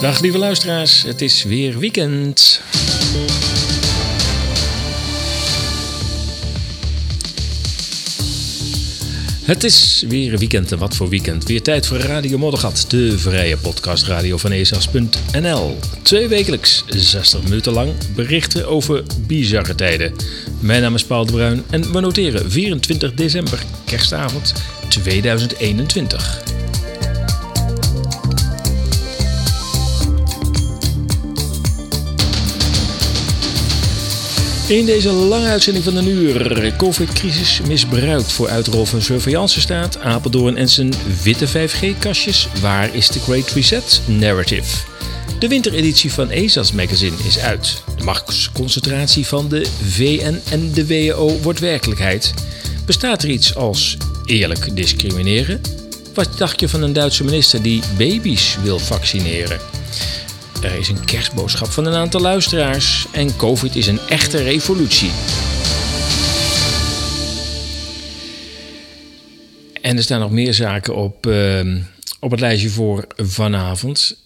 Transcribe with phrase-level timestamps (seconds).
[0.00, 2.60] Dag lieve luisteraars, het is weer weekend.
[9.42, 11.44] Het is weer weekend en wat voor weekend.
[11.44, 15.78] Weer tijd voor Radio Moddergat, de vrije podcastradio van ESAS.nl.
[16.02, 20.12] Twee wekelijks, 60 minuten lang, berichten over bizarre tijden.
[20.60, 24.52] Mijn naam is Paul de Bruin en we noteren 24 december, kerstavond
[24.88, 26.49] 2021.
[34.70, 36.74] In deze lange uitzending van een uur.
[36.76, 39.98] Covid-crisis misbruikt voor uitrol van surveillance-staat.
[39.98, 42.48] Apeldoorn en zijn witte 5G-kastjes.
[42.60, 44.76] Waar is de Great Reset Narrative?
[45.38, 47.82] De wintereditie van ESA's Magazine is uit.
[47.96, 52.34] De machtsconcentratie van de VN en de WHO wordt werkelijkheid.
[52.86, 55.60] Bestaat er iets als eerlijk discrimineren?
[56.14, 59.60] Wat dacht je van een Duitse minister die baby's wil vaccineren?
[60.62, 65.10] Er is een kerstboodschap van een aantal luisteraars en COVID is een echte revolutie.
[69.82, 71.76] En er staan nog meer zaken op, uh,
[72.18, 74.16] op het lijstje voor vanavond.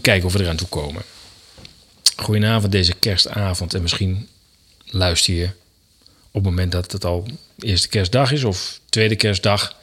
[0.00, 1.02] Kijken of we eraan toe komen.
[2.16, 4.28] Goedenavond deze kerstavond en misschien
[4.84, 5.50] luister je
[6.30, 7.26] op het moment dat het al
[7.58, 9.76] eerste kerstdag is of tweede kerstdag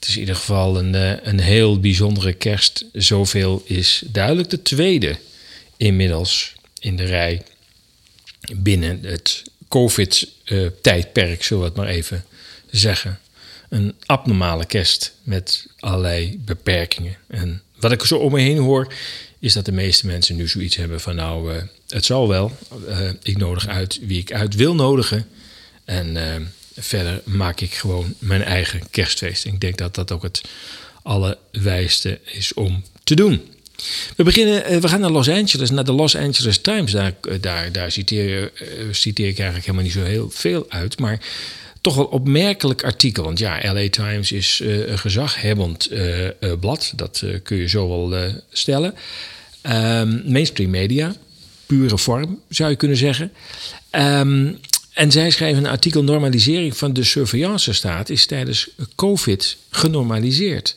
[0.00, 2.84] het is in ieder geval een, eh, een heel bijzondere kerst.
[2.92, 5.18] Zoveel is duidelijk de tweede
[5.76, 7.42] inmiddels in de rij
[8.54, 12.24] binnen het COVID-tijdperk, zullen we het maar even
[12.70, 13.18] zeggen.
[13.68, 17.16] Een abnormale kerst met allerlei beperkingen.
[17.26, 18.92] En wat ik zo om me heen hoor,
[19.38, 22.56] is dat de meeste mensen nu zoiets hebben van nou, uh, het zal wel.
[22.88, 25.28] Uh, ik nodig uit wie ik uit wil nodigen.
[25.84, 26.16] En
[26.80, 29.44] verder maak ik gewoon mijn eigen kerstfeest.
[29.44, 30.40] Ik denk dat dat ook het
[31.02, 33.40] allerwijste is om te doen.
[34.16, 36.92] We, beginnen, eh, we gaan naar Los Angeles, naar de Los Angeles Times.
[36.92, 40.98] Daar, eh, daar, citeer, eh, citeer ik eigenlijk helemaal niet zo heel veel uit.
[40.98, 41.20] Maar
[41.80, 43.24] toch wel opmerkelijk artikel.
[43.24, 45.88] Want ja, LA Times is een gezaghebbend
[46.60, 46.92] blad.
[46.96, 48.94] Dat kun je zo wel stellen.
[49.62, 51.14] Ehm, mainstream media,
[51.66, 53.32] pure vorm zou je kunnen zeggen.
[53.90, 54.58] Um,
[54.92, 60.76] en zij schrijven een artikel normalisering van de surveillance staat is tijdens COVID genormaliseerd.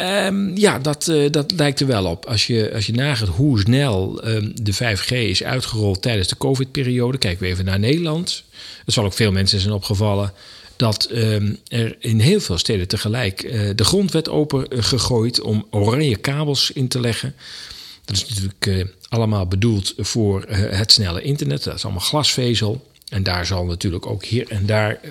[0.00, 2.26] Um, ja, dat, uh, dat lijkt er wel op.
[2.26, 7.18] Als je, als je nagaat hoe snel um, de 5G is uitgerold tijdens de COVID-periode,
[7.18, 8.42] kijken we even naar Nederland.
[8.84, 10.32] Het zal ook veel mensen zijn opgevallen
[10.76, 16.16] dat um, er in heel veel steden tegelijk uh, de grond werd opengegooid om oranje
[16.16, 17.34] kabels in te leggen.
[18.06, 21.64] Dat is natuurlijk uh, allemaal bedoeld voor uh, het snelle internet.
[21.64, 22.90] Dat is allemaal glasvezel.
[23.08, 25.10] En daar zal natuurlijk ook hier en daar uh,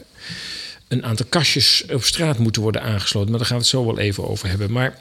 [0.87, 3.29] een aantal kastjes op straat moeten worden aangesloten.
[3.29, 4.71] Maar daar gaan we het zo wel even over hebben.
[4.71, 4.99] Maar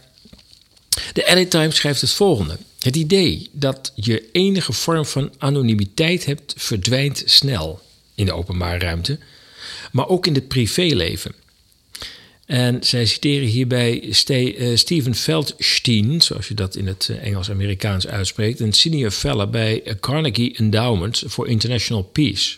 [1.12, 2.58] de LA Times schrijft het volgende.
[2.78, 7.80] Het idee dat je enige vorm van anonimiteit hebt verdwijnt snel
[8.14, 9.18] in de openbare ruimte.
[9.92, 11.34] Maar ook in het privéleven.
[12.46, 18.60] En zij citeren hierbij uh, Steven Feldstein, zoals je dat in het uh, Engels-Amerikaans uitspreekt,
[18.60, 22.56] een senior fellow bij Carnegie Endowment for International Peace.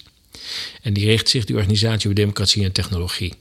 [0.82, 3.34] En die richt zich, die organisatie, op democratie en technologie.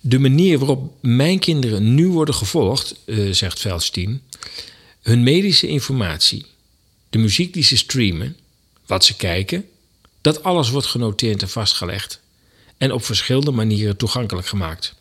[0.00, 2.94] De manier waarop mijn kinderen nu worden gevolgd,
[3.30, 4.22] zegt Feldstein,
[5.02, 6.44] hun medische informatie,
[7.10, 8.36] de muziek die ze streamen,
[8.86, 9.64] wat ze kijken,
[10.20, 12.20] dat alles wordt genoteerd en vastgelegd
[12.78, 14.94] en op verschillende manieren toegankelijk gemaakt.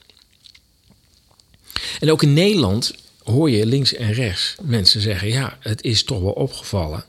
[1.99, 2.93] En ook in Nederland
[3.23, 7.05] hoor je links en rechts mensen zeggen: ja, het is toch wel opgevallen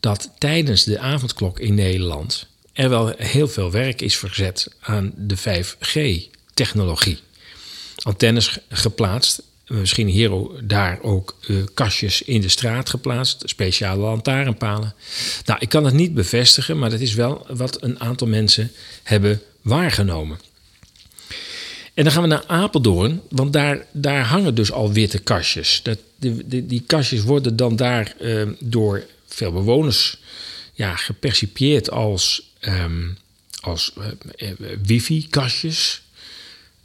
[0.00, 5.36] dat tijdens de avondklok in Nederland er wel heel veel werk is verzet aan de
[5.38, 7.18] 5G-technologie.
[8.02, 10.30] Antennes geplaatst, misschien hier
[10.62, 14.94] daar ook uh, kastjes in de straat geplaatst, speciale lantaarnpalen.
[15.44, 18.72] Nou, ik kan het niet bevestigen, maar dat is wel wat een aantal mensen
[19.02, 20.38] hebben waargenomen.
[21.94, 25.80] En dan gaan we naar Apeldoorn, want daar, daar hangen dus al witte kastjes.
[25.82, 30.18] Dat, die, die, die kastjes worden dan daar uh, door veel bewoners
[30.72, 33.16] ja, gepercipieerd als, um,
[33.60, 33.92] als
[34.38, 34.50] uh,
[34.82, 36.02] wifi-kastjes.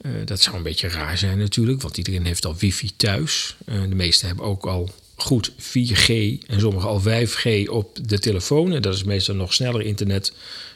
[0.01, 3.55] Uh, dat zou een beetje raar zijn natuurlijk, want iedereen heeft al wifi thuis.
[3.65, 6.07] de meesten hebben ook al goed 4G
[6.47, 8.73] en sommigen al 5G op de telefoon.
[8.73, 10.33] En dat is meestal nog sneller internet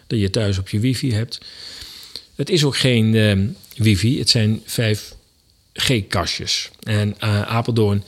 [0.07, 1.39] dan je thuis op je wifi hebt.
[2.39, 3.37] Het is ook geen uh,
[3.75, 6.69] wifi, het zijn 5G-kastjes.
[6.83, 8.03] En uh, Apeldoorn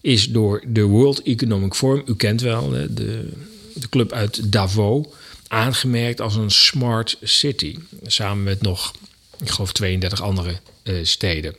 [0.00, 3.28] is door de World Economic Forum, u kent wel de,
[3.74, 5.06] de club uit Davos,
[5.48, 7.78] aangemerkt als een smart city.
[8.06, 8.92] Samen met nog,
[9.40, 11.54] ik geloof, 32 andere uh, steden.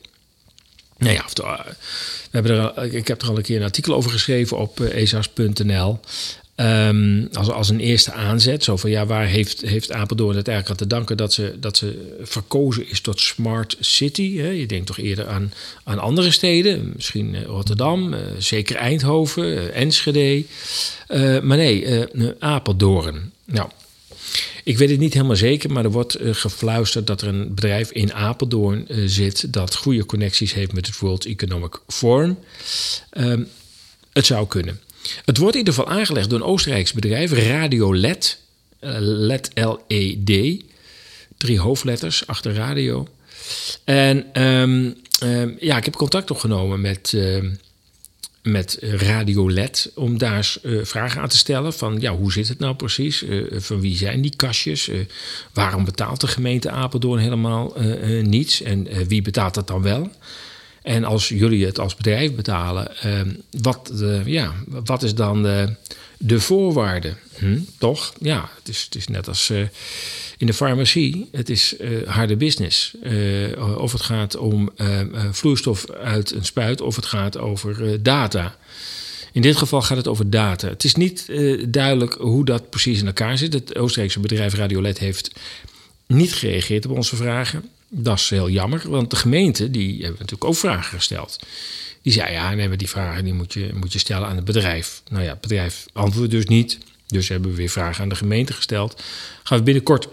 [0.98, 1.76] Nou ja, we
[2.32, 6.00] hebben er, ik heb er al een keer een artikel over geschreven op esas.nl.
[6.62, 8.64] Um, als, als een eerste aanzet.
[8.64, 11.78] Zo van ja, waar heeft, heeft Apeldoorn het eigenlijk aan te danken dat ze, dat
[11.78, 14.38] ze verkozen is tot Smart City?
[14.38, 14.50] Hè?
[14.50, 15.54] Je denkt toch eerder aan,
[15.84, 20.44] aan andere steden, misschien eh, Rotterdam, uh, zeker Eindhoven, uh, Enschede.
[21.44, 22.08] maar nee,
[22.40, 23.32] Apeldoorn.
[23.46, 23.70] Nou,
[24.64, 28.14] ik weet het niet helemaal zeker, maar er wordt gefluisterd dat er een bedrijf in
[28.14, 32.38] Apeldoorn zit dat goede connecties heeft met het World Economic Forum.
[33.18, 33.48] Um,
[34.14, 34.80] het zou kunnen.
[35.26, 38.40] Het wordt in ieder geval aangelegd door een Oostenrijks bedrijf, Radio LED.
[38.82, 40.64] Uh, LED L-E-D.
[41.38, 43.08] Drie hoofdletters achter radio.
[43.84, 47.44] En um, um, ja, ik heb contact opgenomen met, uh,
[48.44, 51.74] met Radio LED om daar uh, vragen aan te stellen.
[51.74, 53.26] Van ja, hoe zit het nou precies?
[53.52, 54.90] van wie zijn die kastjes?
[55.54, 57.74] waarom betaalt de gemeente Apeldoorn helemaal
[58.24, 58.62] niets?
[58.62, 60.12] En wie betaalt dat dan wel?
[60.90, 63.22] En als jullie het als bedrijf betalen, uh,
[63.62, 63.92] wat,
[64.26, 65.76] ja, wat is dan de,
[66.18, 67.14] de voorwaarde?
[67.38, 68.14] Hm, toch?
[68.20, 69.62] Ja, het is, het is net als uh,
[70.38, 71.30] in de farmacie.
[71.32, 72.94] Het is uh, harde business.
[73.04, 74.70] Uh, of het gaat om
[75.32, 78.58] vloeistof uit een spuit, of het gaat over data.
[79.32, 80.68] In dit geval gaat het over data.
[80.68, 81.26] Het is niet
[81.68, 83.54] duidelijk hoe dat precies in elkaar zit.
[83.54, 85.32] Het Oostenrijkse bedrijf Radiolet heeft
[86.08, 87.70] niet gereageerd op onze vragen.
[87.90, 91.40] Dat is heel jammer, want de gemeente die hebben natuurlijk ook vragen gesteld.
[92.02, 94.46] Die zei, ja, nee, maar die vragen die moet, je, moet je stellen aan het
[94.46, 95.02] bedrijf.
[95.10, 96.78] Nou ja, het bedrijf antwoordt dus niet.
[97.08, 99.04] Dus hebben we weer vragen aan de gemeente gesteld.
[99.44, 100.08] Gaan we binnenkort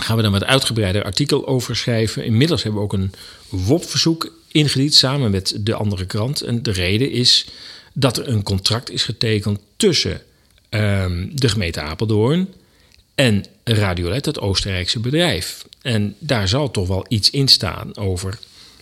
[0.00, 2.24] gaan we dan wat uitgebreider artikel over schrijven.
[2.24, 3.12] Inmiddels hebben we ook een
[3.48, 6.40] WOP-verzoek ingediend samen met de andere krant.
[6.40, 7.46] En de reden is
[7.92, 10.22] dat er een contract is getekend tussen
[10.70, 12.48] um, de gemeente Apeldoorn
[13.14, 15.66] en Radiolet, het Oostenrijkse bedrijf.
[15.82, 18.38] En daar zal toch wel iets in staan over,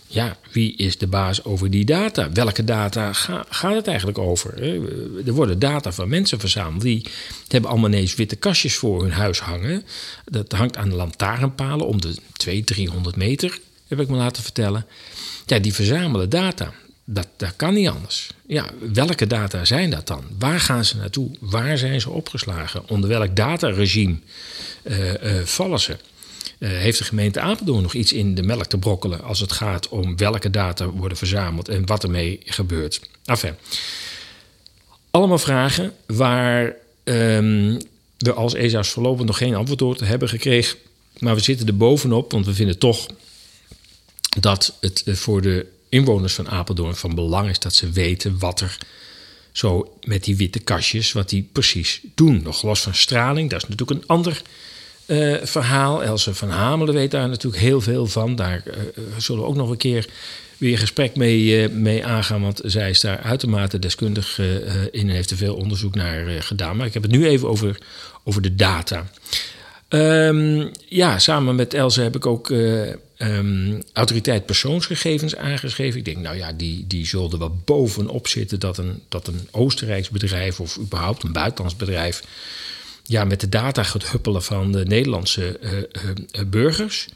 [0.07, 2.31] ja, wie is de baas over die data?
[2.31, 3.13] Welke data
[3.49, 4.63] gaat het eigenlijk over?
[5.25, 7.05] Er worden data van mensen verzameld, die
[7.47, 9.85] hebben allemaal ineens witte kastjes voor hun huis hangen.
[10.25, 14.85] Dat hangt aan lantaarnpalen om de 200, 300 meter, heb ik me laten vertellen.
[15.45, 16.73] Ja, die verzamelen data.
[17.05, 18.29] Dat, dat kan niet anders.
[18.47, 20.23] Ja, welke data zijn dat dan?
[20.39, 21.29] Waar gaan ze naartoe?
[21.39, 22.89] Waar zijn ze opgeslagen?
[22.89, 24.15] Onder welk dataregime
[24.83, 25.13] uh,
[25.43, 25.97] vallen ze?
[26.59, 29.89] Uh, heeft de gemeente Apeldoorn nog iets in de melk te brokkelen als het gaat
[29.89, 33.01] om welke data worden verzameld en wat ermee gebeurt?
[33.25, 33.55] Enfin,
[35.11, 37.77] allemaal vragen waar um,
[38.17, 40.77] we als ESA's voorlopig nog geen antwoord op hebben gekregen.
[41.19, 43.07] Maar we zitten er bovenop, want we vinden toch
[44.39, 48.77] dat het voor de inwoners van Apeldoorn van belang is dat ze weten wat er
[49.51, 52.41] zo met die witte kastjes, wat die precies doen.
[52.43, 54.41] Nog los van straling, dat is natuurlijk een ander
[55.05, 56.03] uh, verhaal.
[56.03, 58.35] Else van Hamelen weet daar natuurlijk heel veel van.
[58.35, 58.73] Daar uh,
[59.17, 60.05] zullen we ook nog een keer
[60.57, 64.39] weer gesprek mee, mee aangaan, want zij is daar uitermate deskundig
[64.91, 66.77] in en heeft er veel onderzoek naar gedaan.
[66.77, 67.77] Maar ik heb het nu even over,
[68.23, 69.09] over de data.
[69.89, 72.53] Um, ja, samen met Else heb ik ook
[73.17, 75.99] um, autoriteit persoonsgegevens aangeschreven.
[75.99, 79.47] Ik denk, nou ja, die, die zullen er wel bovenop zitten dat een, dat een
[79.51, 82.23] Oostenrijks bedrijf of überhaupt een buitenlands bedrijf
[83.03, 87.07] ja, met de data gaat huppelen van de Nederlandse uh, uh, burgers.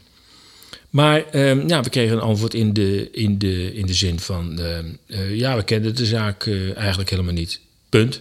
[0.90, 4.60] Maar um, ja, we kregen een antwoord in de, in de, in de zin van:
[5.06, 7.60] uh, ja, we kenden de zaak eigenlijk helemaal niet.
[7.88, 8.20] Punt.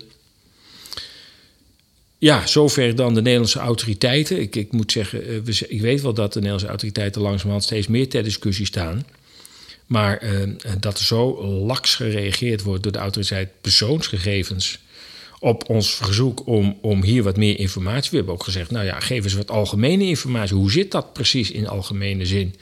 [2.17, 4.41] Ja, zover dan de Nederlandse autoriteiten.
[4.41, 8.23] Ik, ik moet zeggen, ik weet wel dat de Nederlandse autoriteiten langzamerhand steeds meer ter
[8.23, 9.05] discussie staan.
[9.85, 10.23] Maar
[10.79, 14.79] dat er zo laks gereageerd wordt door de autoriteit persoonsgegevens
[15.39, 18.09] op ons verzoek om, om hier wat meer informatie.
[18.09, 20.55] We hebben ook gezegd, nou ja, geef eens wat algemene informatie.
[20.55, 22.55] Hoe zit dat precies in algemene zin?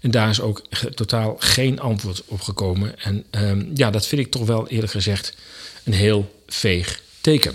[0.00, 0.62] En daar is ook
[0.94, 2.98] totaal geen antwoord op gekomen.
[2.98, 5.36] En um, ja, dat vind ik toch wel eerlijk gezegd
[5.84, 7.54] een heel veeg teken.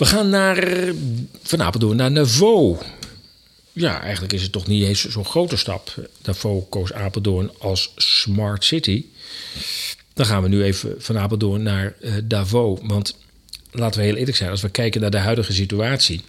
[0.00, 0.92] We gaan naar,
[1.42, 2.78] van Apeldoorn naar Niveau.
[3.72, 6.08] Ja, eigenlijk is het toch niet eens zo'n grote stap.
[6.24, 9.04] Niveau koos Apeldoorn als smart city.
[10.12, 12.78] Dan gaan we nu even van Apeldoorn naar uh, Davos.
[12.82, 13.16] Want
[13.70, 16.20] laten we heel eerlijk zijn, als we kijken naar de huidige situatie.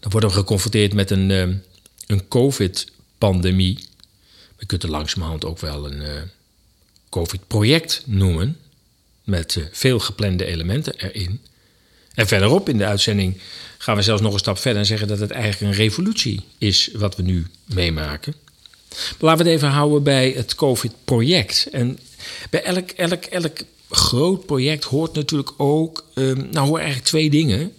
[0.00, 1.54] Dan worden we geconfronteerd met een, uh,
[2.06, 3.78] een COVID-pandemie.
[4.56, 6.22] We kunnen langzamerhand ook wel een uh,
[7.08, 8.56] COVID-project noemen.
[9.26, 11.40] Met veel geplande elementen erin.
[12.14, 13.40] En verderop in de uitzending
[13.78, 16.90] gaan we zelfs nog een stap verder en zeggen dat het eigenlijk een revolutie is
[16.92, 18.34] wat we nu meemaken.
[18.88, 21.68] Maar laten we het even houden bij het COVID-project.
[21.72, 21.98] En
[22.50, 23.56] bij elk, elk, elk
[23.90, 27.72] groot project hoort natuurlijk ook, um, nou hoor eigenlijk twee dingen.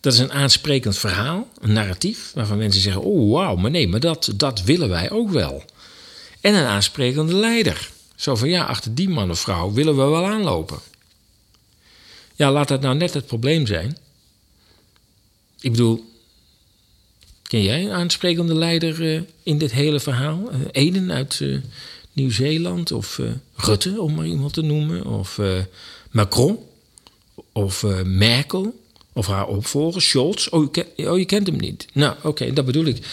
[0.00, 4.00] Dat is een aansprekend verhaal, een narratief, waarvan mensen zeggen: Oh wauw, maar nee, maar
[4.00, 5.64] dat, dat willen wij ook wel.
[6.40, 7.90] En een aansprekende leider.
[8.20, 10.78] Zo van ja, achter die man of vrouw willen we wel aanlopen.
[12.34, 13.96] Ja, laat dat nou net het probleem zijn.
[15.60, 16.04] Ik bedoel,
[17.42, 20.52] ken jij een aansprekende leider uh, in dit hele verhaal?
[20.52, 21.60] Uh, Eden uit uh,
[22.12, 23.20] Nieuw-Zeeland of
[23.54, 25.40] Rutte, om maar iemand te noemen, of
[26.10, 26.58] Macron
[27.52, 28.80] of Merkel
[29.12, 30.46] of haar opvolger Scholz.
[30.46, 31.86] Oh oh, je kent hem niet.
[31.92, 33.06] Nou, oké, dat bedoel ik.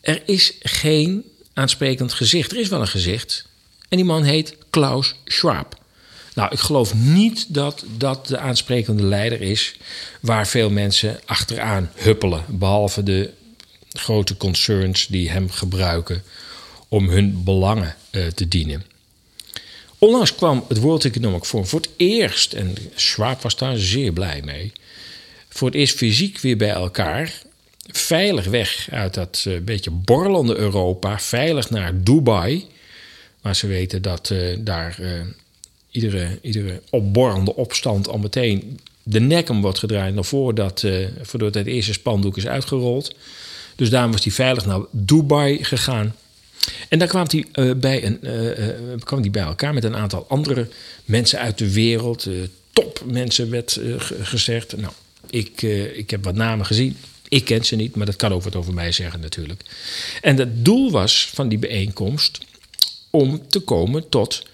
[0.00, 2.52] Er is geen aansprekend gezicht.
[2.52, 3.46] Er is wel een gezicht.
[3.88, 5.76] En die man heet Klaus Schwab.
[6.34, 9.76] Nou, ik geloof niet dat dat de aansprekende leider is
[10.20, 12.44] waar veel mensen achteraan huppelen.
[12.48, 13.30] Behalve de
[13.92, 16.22] grote concerns die hem gebruiken
[16.88, 18.84] om hun belangen uh, te dienen.
[19.98, 24.42] Onlangs kwam het World Economic Forum voor het eerst, en Schwab was daar zeer blij
[24.44, 24.72] mee,
[25.48, 27.32] voor het eerst fysiek weer bij elkaar.
[27.86, 32.66] Veilig weg uit dat uh, beetje borrelende Europa, veilig naar Dubai.
[33.46, 35.10] Maar ze weten dat uh, daar uh,
[35.90, 40.14] iedere, iedere opborrende opstand al meteen de nek om wordt gedraaid.
[40.14, 43.14] nog voordat, uh, voordat het eerste spandoek is uitgerold.
[43.76, 46.14] Dus daarom was hij veilig naar Dubai gegaan.
[46.88, 48.20] En daar kwam hij, bij, een,
[49.04, 50.68] kwam hij bij elkaar met een aantal andere
[51.04, 52.28] mensen uit de wereld.
[52.72, 53.80] topmensen werd
[54.20, 54.76] gezegd.
[54.76, 54.92] Nou,
[55.30, 55.62] ik,
[55.94, 56.96] ik heb wat namen gezien.
[57.28, 59.62] Ik ken ze niet, maar dat kan ook wat over mij zeggen natuurlijk.
[60.20, 62.38] En het doel was van die bijeenkomst
[63.16, 64.46] om te komen tot,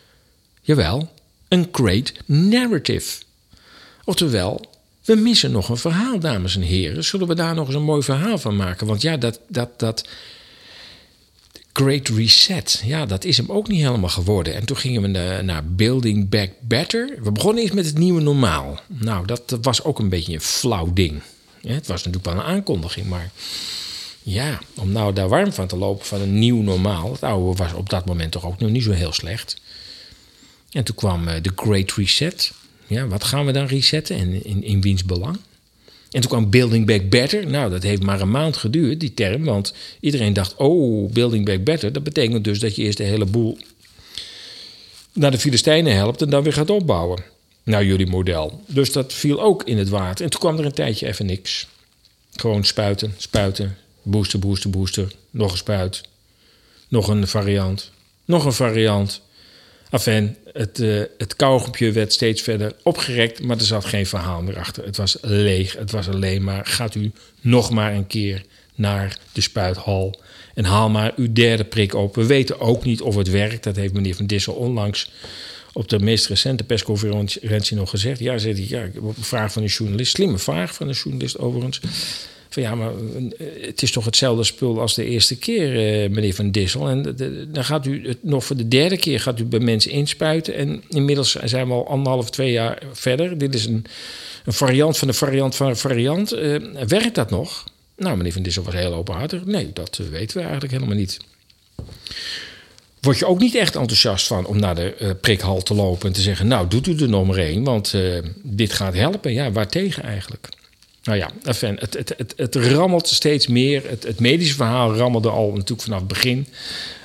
[0.61, 1.11] jawel,
[1.49, 3.23] een great narrative.
[4.05, 4.65] Oftewel,
[5.05, 7.05] we missen nog een verhaal, dames en heren.
[7.05, 8.87] Zullen we daar nog eens een mooi verhaal van maken?
[8.87, 10.09] Want ja, dat, dat, dat
[11.73, 14.55] Great Reset, ja, dat is hem ook niet helemaal geworden.
[14.55, 17.19] En toen gingen we naar Building Back Better.
[17.23, 18.81] We begonnen eens met het nieuwe normaal.
[18.87, 21.23] Nou, dat was ook een beetje een flauw ding.
[21.61, 23.31] Het was natuurlijk wel een aankondiging, maar
[24.23, 27.13] ja, om nou daar warm van te lopen van een nieuw normaal.
[27.13, 29.57] Het oude was op dat moment toch ook nog niet zo heel slecht.
[30.71, 32.53] En toen kwam de uh, Great Reset.
[32.87, 35.39] Ja, wat gaan we dan resetten en in, in wiens belang?
[36.11, 37.47] En toen kwam Building Back Better.
[37.47, 39.45] Nou, dat heeft maar een maand geduurd, die term.
[39.45, 41.93] Want iedereen dacht, oh, Building Back Better.
[41.93, 43.59] Dat betekent dus dat je eerst de hele boel
[45.13, 47.23] naar de Filistijnen helpt en dan weer gaat opbouwen.
[47.63, 48.63] Naar jullie model.
[48.67, 50.25] Dus dat viel ook in het water.
[50.25, 51.67] En toen kwam er een tijdje even niks.
[52.33, 55.13] Gewoon spuiten, spuiten, Booster, booster, booster.
[55.31, 56.01] Nog een spuit.
[56.89, 57.91] Nog een variant.
[58.25, 59.23] Nog een variant.
[59.91, 64.59] Enfin, het, uh, het kauwgompje werd steeds verder opgerekt, maar er zat geen verhaal meer
[64.59, 64.85] achter.
[64.85, 65.73] Het was leeg.
[65.73, 68.43] Het was alleen maar, gaat u nog maar een keer
[68.75, 70.21] naar de spuithal
[70.55, 72.15] en haal maar uw derde prik op.
[72.15, 73.65] We weten ook niet of het werkt.
[73.65, 75.11] Dat heeft meneer Van Dissel onlangs
[75.73, 78.19] op de meest recente persconferentie nog gezegd.
[78.19, 81.81] Ja, zei hij, ja, op vraag van een journalist, slimme vraag van een journalist overigens
[82.53, 86.35] van ja, maar eh, het is toch hetzelfde spul als de eerste keer, uh, meneer
[86.35, 86.89] Van Dissel.
[86.89, 87.17] En
[87.53, 90.55] dan gaat u het nog voor de derde keer gaat u bij mensen inspuiten.
[90.55, 93.39] En inmiddels zijn we al anderhalf, twee jaar verder.
[93.39, 93.85] Dit is een,
[94.45, 96.35] een variant van de variant van een variant.
[96.35, 96.57] Uh,
[96.87, 97.65] werkt dat nog?
[97.97, 99.45] Nou, meneer Van Dissel was heel openhartig.
[99.45, 101.17] Nee, dat weten we eigenlijk helemaal niet.
[103.01, 106.21] Word je ook niet echt enthousiast van om naar de prikhal te lopen en te
[106.21, 107.95] zeggen: Nou, doet u er nog maar één, want
[108.43, 109.33] dit gaat helpen.
[109.33, 110.49] Ja, waartegen eigenlijk?
[111.03, 113.89] Nou ja, enfin, het, het, het, het rammelt steeds meer.
[113.89, 116.47] Het, het medische verhaal rammelde al natuurlijk vanaf het begin.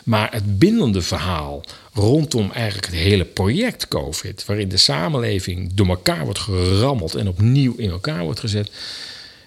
[0.04, 1.64] Maar het bindende verhaal
[1.94, 7.74] rondom eigenlijk het hele project COVID, waarin de samenleving door elkaar wordt gerammeld en opnieuw
[7.78, 8.72] in elkaar wordt gezet.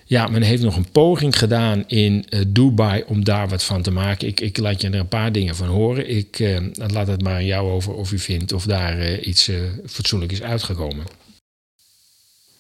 [0.05, 3.91] Ja, men heeft nog een poging gedaan in uh, Dubai om daar wat van te
[3.91, 4.29] maken.
[4.29, 6.11] Ik, ik, laat je er een paar dingen van horen.
[6.11, 9.51] Ik uh, laat het maar aan jou over of u vindt of daar uh, iets
[9.87, 11.20] fatsoenlijk is uitgekomen.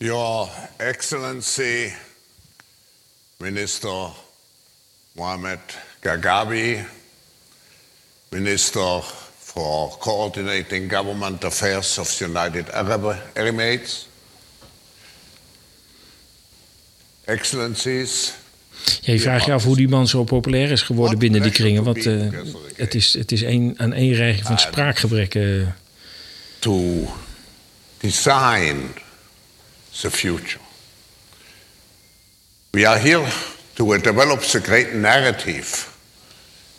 [0.02, 1.92] Your Excellency,
[3.36, 4.14] Minister
[5.12, 5.58] Mohamed
[6.00, 6.82] Gagabi,
[8.30, 9.02] Minister
[9.38, 14.06] for Coordinating Government Affairs of the United Arab Emirates,
[17.24, 18.32] Excellencies.
[19.00, 21.84] Ja, je vraagt je af hoe die man zo populair is geworden binnen die kringen.
[21.84, 22.28] Want uh,
[22.76, 25.34] het is, het is een, aan één reiging van spraakgebrek.
[25.34, 25.66] Uh.
[26.58, 27.06] To
[27.98, 28.94] design
[30.02, 30.60] the future.
[32.72, 33.26] We are here
[33.76, 35.98] to develop the great narrative,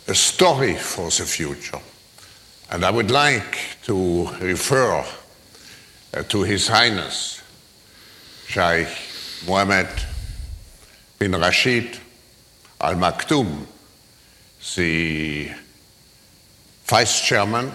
[0.08, 1.80] a story for the future.
[2.70, 5.04] And I would like to refer
[6.14, 7.42] uh, to His Highness
[8.46, 8.88] Sheikh
[9.46, 9.88] Mohammed
[11.18, 11.98] bin Rashid
[12.80, 13.66] Al Maktoum,
[14.76, 15.50] the
[16.84, 17.70] Vice Chairman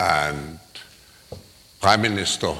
[0.00, 0.58] and
[1.80, 2.54] Prime Minister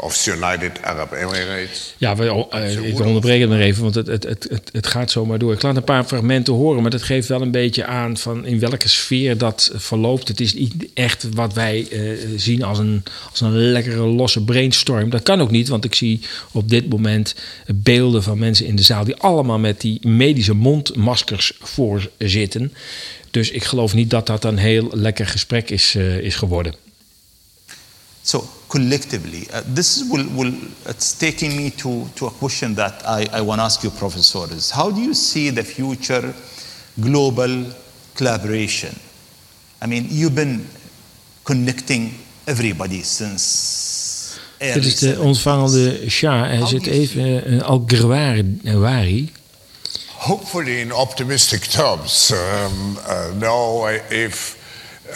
[0.00, 1.94] of United Arab Emirates.
[1.96, 5.38] Ja, we, uh, ik onderbreek het maar even, want het, het, het, het, gaat zomaar
[5.38, 5.52] door.
[5.52, 8.58] Ik laat een paar fragmenten horen, maar dat geeft wel een beetje aan van in
[8.58, 10.28] welke sfeer dat verloopt.
[10.28, 15.10] Het is niet echt wat wij uh, zien als een, als een lekkere losse brainstorm.
[15.10, 16.20] Dat kan ook niet, want ik zie
[16.52, 17.34] op dit moment
[17.66, 22.72] beelden van mensen in de zaal die allemaal met die medische mondmaskers voor zitten.
[23.30, 26.74] Dus ik geloof niet dat dat een heel lekker gesprek is, uh, is geworden.
[28.22, 30.52] So collectively, uh, this will, will,
[30.86, 34.70] it's taking me to, to a question that I, I want to ask you, professors.
[34.70, 36.34] How do you see the future
[37.00, 37.66] global
[38.14, 38.94] collaboration?
[39.80, 40.66] I mean, you've been
[41.44, 42.14] connecting
[42.46, 44.38] everybody since.
[44.58, 46.46] Dit is de ontvangende Shah.
[46.46, 49.32] Hij zit even uh, al-Ghawari.
[50.16, 52.30] Hopefully in optimistic terms.
[52.30, 54.57] Um, uh, no, if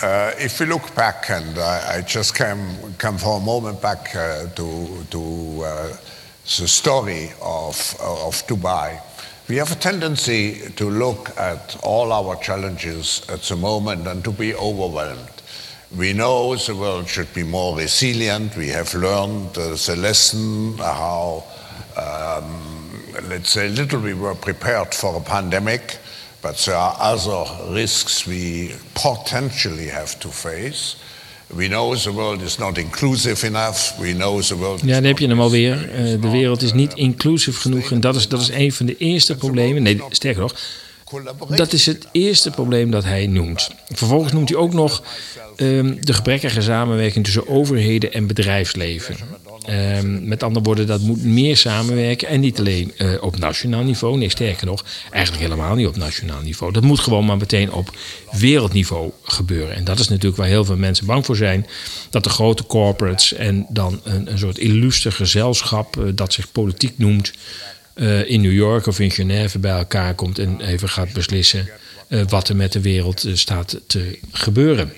[0.03, 4.15] uh, if we look back, and I, I just came, come for a moment back
[4.15, 5.89] uh, to, to uh,
[6.45, 9.01] the story of, of Dubai,
[9.49, 14.31] we have a tendency to look at all our challenges at the moment and to
[14.31, 15.29] be overwhelmed.
[15.97, 18.57] We know the world should be more resilient.
[18.57, 21.45] We have learned uh, the lesson how,
[21.97, 22.91] um,
[23.29, 25.99] let's say, little we were prepared for a pandemic.
[26.43, 30.97] But there are other risks we potentially have to face.
[31.47, 33.99] We know the world is not inclusive enough.
[33.99, 35.91] We know the world ja, dan heb je hem alweer.
[35.91, 37.91] Uh, de wereld is niet inclusief genoeg.
[37.91, 39.83] En dat is, dat is een van de eerste problemen.
[39.83, 40.55] Nee, sterker nog,
[41.57, 43.71] dat is het eerste probleem dat hij noemt.
[43.89, 45.03] Vervolgens noemt hij ook nog
[45.57, 49.17] um, de gebrekkige samenwerking tussen overheden en bedrijfsleven.
[49.69, 52.28] Um, met andere woorden, dat moet meer samenwerken.
[52.28, 54.19] En niet alleen uh, op nationaal niveau.
[54.19, 56.73] Nee, sterker nog, eigenlijk helemaal niet op nationaal niveau.
[56.73, 57.97] Dat moet gewoon maar meteen op
[58.31, 59.75] wereldniveau gebeuren.
[59.75, 61.67] En dat is natuurlijk waar heel veel mensen bang voor zijn.
[62.10, 66.99] Dat de grote corporates en dan een, een soort illustre gezelschap uh, dat zich politiek
[66.99, 67.32] noemt.
[67.95, 71.69] Uh, in New York of in Genève bij elkaar komt en even gaat beslissen
[72.28, 74.93] wat er met de wereld staat te gebeuren.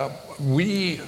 [0.00, 0.06] Uh,
[0.54, 0.98] we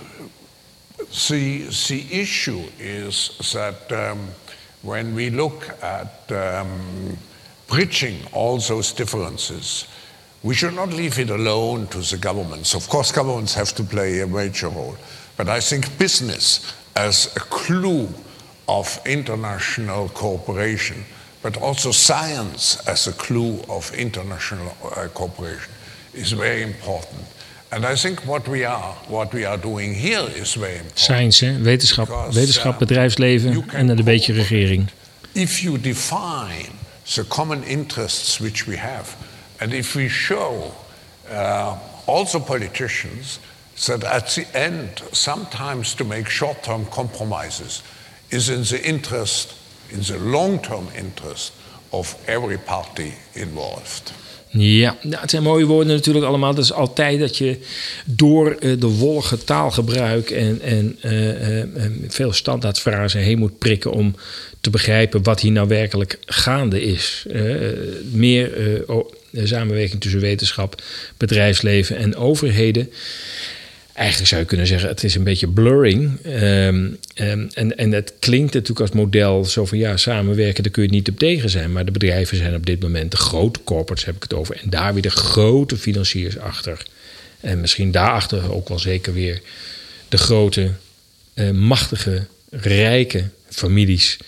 [1.28, 4.28] The, the issue is that um,
[4.82, 7.16] when we look at um,
[7.66, 9.86] bridging all those differences,
[10.42, 12.74] we should not leave it alone to the governments.
[12.74, 14.96] Of course, governments have to play a major role,
[15.36, 18.08] but I think business as a clue
[18.68, 21.04] of international cooperation,
[21.42, 25.72] but also science as a clue of international uh, cooperation
[26.14, 27.22] is very important.
[27.70, 30.98] And I think what we are, what we are doing here is very important.
[30.98, 31.60] Science, hè?
[31.62, 34.88] wetenschap, Because, wetenschap, uh, bedrijfsleven en een beetje regering.
[35.32, 36.70] If you define
[37.14, 39.14] the common interests which we have,
[39.56, 40.72] and if we show
[41.30, 41.72] uh,
[42.04, 43.38] also politicians
[43.84, 47.82] that at the end, sometimes to make short-term compromises
[48.28, 49.54] is in the interest,
[49.88, 51.52] in the long-term interest
[51.92, 54.12] of every party involved.
[54.52, 56.54] Ja, nou, het zijn mooie woorden natuurlijk allemaal.
[56.54, 57.58] Dat is altijd dat je
[58.04, 61.64] door uh, de wollige taalgebruik en, en uh, uh,
[62.08, 64.14] veel standaardfrasen heen moet prikken om
[64.60, 67.26] te begrijpen wat hier nou werkelijk gaande is.
[68.12, 68.50] meer
[69.32, 70.82] samenwerking tussen wetenschap,
[71.16, 72.90] bedrijfsleven en overheden
[73.92, 76.18] eigenlijk zou je kunnen zeggen, het is een beetje blurring.
[76.26, 80.88] Um, en, en het klinkt natuurlijk als model zo van ja, samenwerken, daar kun je
[80.88, 81.72] niet op tegen zijn.
[81.72, 84.56] Maar de bedrijven zijn op dit moment, de grote corporates heb ik het over.
[84.62, 86.82] En daar weer de grote financiers achter.
[87.40, 89.40] En misschien daarachter ook wel zeker weer
[90.08, 90.70] de grote,
[91.34, 94.18] uh, machtige, rijke families.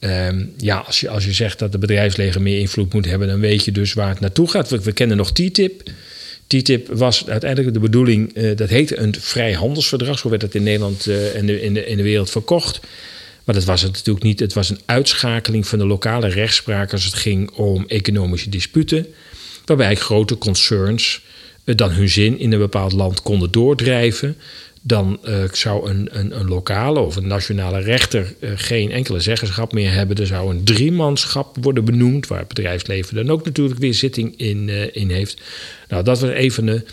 [0.00, 3.40] Um, ja, als je, als je zegt dat de bedrijfsleger meer invloed moet hebben, dan
[3.40, 4.68] weet je dus waar het naartoe gaat.
[4.68, 5.90] We, we kennen nog TTIP.
[6.60, 11.06] TTIP was uiteindelijk de bedoeling, uh, dat heette een vrijhandelsverdrag, zo werd het in Nederland
[11.06, 12.80] uh, en in, de, in de wereld verkocht.
[13.44, 14.40] Maar dat was het natuurlijk niet.
[14.40, 19.06] Het was een uitschakeling van de lokale rechtspraak als het ging om economische disputen.
[19.64, 21.20] Waarbij grote concerns
[21.64, 24.36] uh, dan hun zin in een bepaald land konden doordrijven
[24.82, 29.72] dan uh, zou een, een, een, lokale of een nationale rechter uh, geen enkele zeggenschap
[29.72, 30.16] meer hebben.
[30.16, 34.68] Er zou een driemanschap worden benoemd, waar het bedrijfsleven dan ook natuurlijk weer zitting in,
[34.68, 35.40] uh, in heeft.
[35.88, 36.84] Nou, dat was even de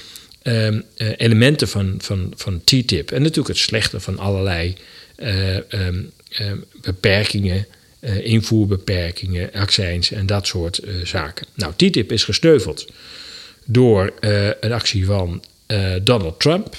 [0.42, 0.82] ehm,
[1.18, 3.12] elementen van, van, van TTIP.
[3.12, 4.76] En natuurlijk het slechte van allerlei
[5.70, 6.12] um,
[6.82, 7.66] beperkingen,
[8.24, 11.48] invoerbeperkingen, accijns en dat soort zaken.
[11.54, 12.88] Nou, TTIP is gesteuveld
[13.66, 14.14] door
[14.60, 15.44] een actie van
[16.04, 16.76] Donald Trump.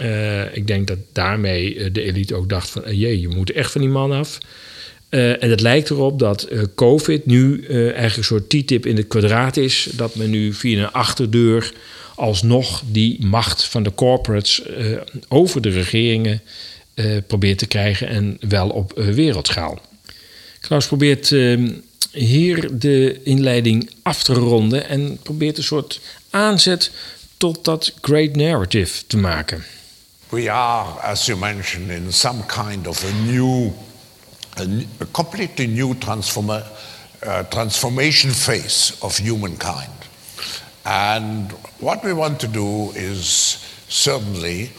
[0.00, 2.82] Uh, ik denk dat daarmee eh, de elite ook dacht van...
[2.86, 4.38] Uh, jee, je moet echt van die man af.
[5.08, 9.88] En het lijkt erop dat COVID nu eigenlijk een soort TTIP in het kwadraat is.
[9.92, 11.72] Dat men nu via een achterdeur
[12.14, 14.62] alsnog die macht van de corporates
[15.28, 16.42] over de regeringen
[16.98, 19.80] eh, probeert te krijgen en wel op eh, wereldschaal.
[20.60, 21.70] Klaus probeert ehm,
[22.12, 26.90] hier de inleiding af te ronden en probeert een soort aanzet
[27.36, 29.64] tot dat great narrative te maken.
[30.30, 33.72] We are, as you mentioned, in some kind of a new,
[34.58, 36.66] a, a completely new transforma,
[37.22, 39.90] uh, transformation phase of humankind.
[40.84, 44.70] And what we want to do is certainly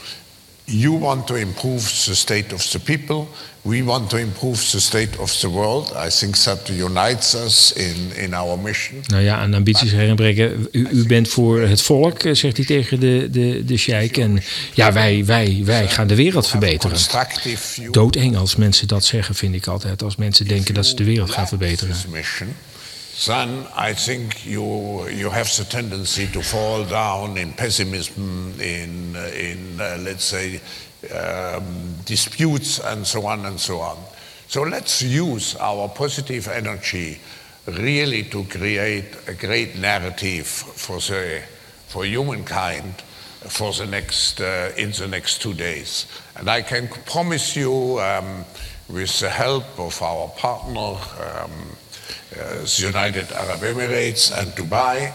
[0.70, 3.28] you want to improve the state of the people.
[3.62, 5.94] We want to improve the state of the world.
[6.06, 9.02] I think that unites us in, in our mission.
[9.08, 10.68] Nou ja, aan ambities herinbreken.
[10.72, 14.18] U, u bent voor het volk, eh, zegt hij tegen de, de, de sheik.
[14.18, 16.98] En ja, wij, wij, wij gaan de wereld verbeteren.
[17.92, 20.04] Doodeng als mensen dat zeggen, vind ik altijd.
[20.04, 21.96] Als mensen denken dat ze de wereld gaan verbeteren.
[23.28, 29.82] Then I think you, you have the tendency to fall down in pessimism, in, in
[29.82, 30.62] uh, let's say,
[31.14, 33.98] um, disputes and so on and so on.
[34.48, 37.20] So let's use our positive energy
[37.68, 41.42] really to create a great narrative for, the,
[41.88, 42.96] for humankind
[43.48, 46.06] for the next, uh, in the next two days.
[46.36, 48.46] And I can promise you, um,
[48.90, 51.52] with the help of our partner, um,
[52.80, 55.12] United Arab Emirates and Dubai,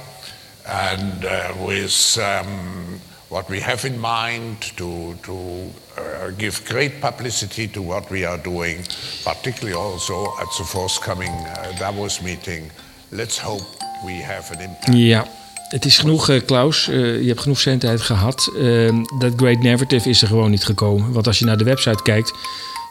[0.66, 7.68] and uh, with um, what we have in mind to, to uh, give great publicity
[7.68, 8.85] to what we are doing,
[9.24, 12.70] particularly also at the forthcoming uh, Davos meeting.
[13.11, 13.62] Let's hope
[14.05, 14.96] we have an impact.
[14.96, 15.27] Ja,
[15.68, 16.88] het is genoeg, eh, Klaus.
[16.88, 18.50] Eh, je hebt genoeg zendtijd gehad.
[18.59, 21.12] Eh, dat great narrative is er gewoon niet gekomen.
[21.12, 22.33] Want als je naar de website kijkt,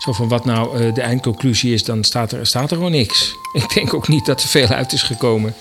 [0.04, 3.36] zo van wat nou eh, de eindconclusie is, dan staat er, staat er gewoon niks.
[3.54, 5.54] Ik denk ook niet dat er veel uit is gekomen.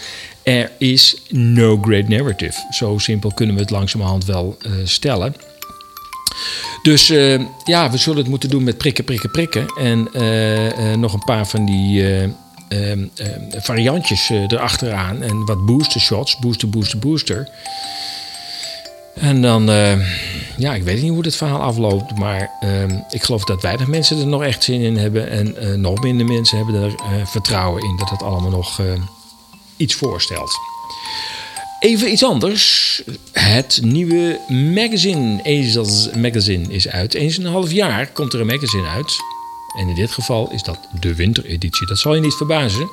[0.42, 2.66] Er is no great narrative.
[2.70, 5.34] Zo simpel kunnen we het langzamerhand wel eh, stellen.
[6.82, 9.66] Dus eh, ja, we zullen het moeten doen met prikken, prikken, prikken.
[9.66, 10.08] En
[11.00, 12.04] nog een paar van die
[13.50, 15.22] variantjes erachteraan.
[15.22, 16.38] En wat booster shots.
[16.38, 17.48] Booster, booster, booster.
[19.14, 20.06] En dan, eh,
[20.56, 22.18] ja, ik weet niet hoe dit verhaal afloopt.
[22.18, 25.30] Maar ehm, ik geloof dat weinig mensen er nog echt zin in hebben.
[25.30, 28.80] En eh, nog minder mensen hebben er eh, vertrouwen in dat het allemaal nog
[29.76, 30.58] iets voorstelt.
[31.80, 33.02] Even iets anders.
[33.32, 37.14] Het nieuwe magazine, Ezels Magazine, is uit.
[37.14, 39.16] Eens in een half jaar komt er een magazine uit.
[39.78, 41.86] En in dit geval is dat de wintereditie.
[41.86, 42.90] Dat zal je niet verbazen.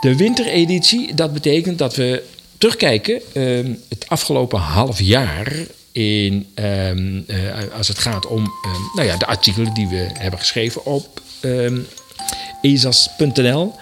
[0.00, 2.22] De wintereditie, dat betekent dat we
[2.62, 5.52] terugkijken ehm, het afgelopen half jaar.
[5.92, 10.38] In, ehm, eh, als het gaat om ehm, nou ja, de artikelen die we hebben
[10.38, 11.20] geschreven op
[12.62, 13.74] ezas.nl.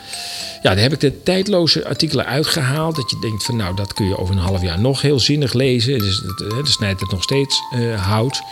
[0.63, 2.97] Ja, daar heb ik de tijdloze artikelen uitgehaald.
[2.97, 5.53] Dat je denkt van nou, dat kun je over een half jaar nog heel zinnig
[5.53, 5.99] lezen.
[5.99, 8.43] Dus eh, de snijdt het nog steeds eh, hout.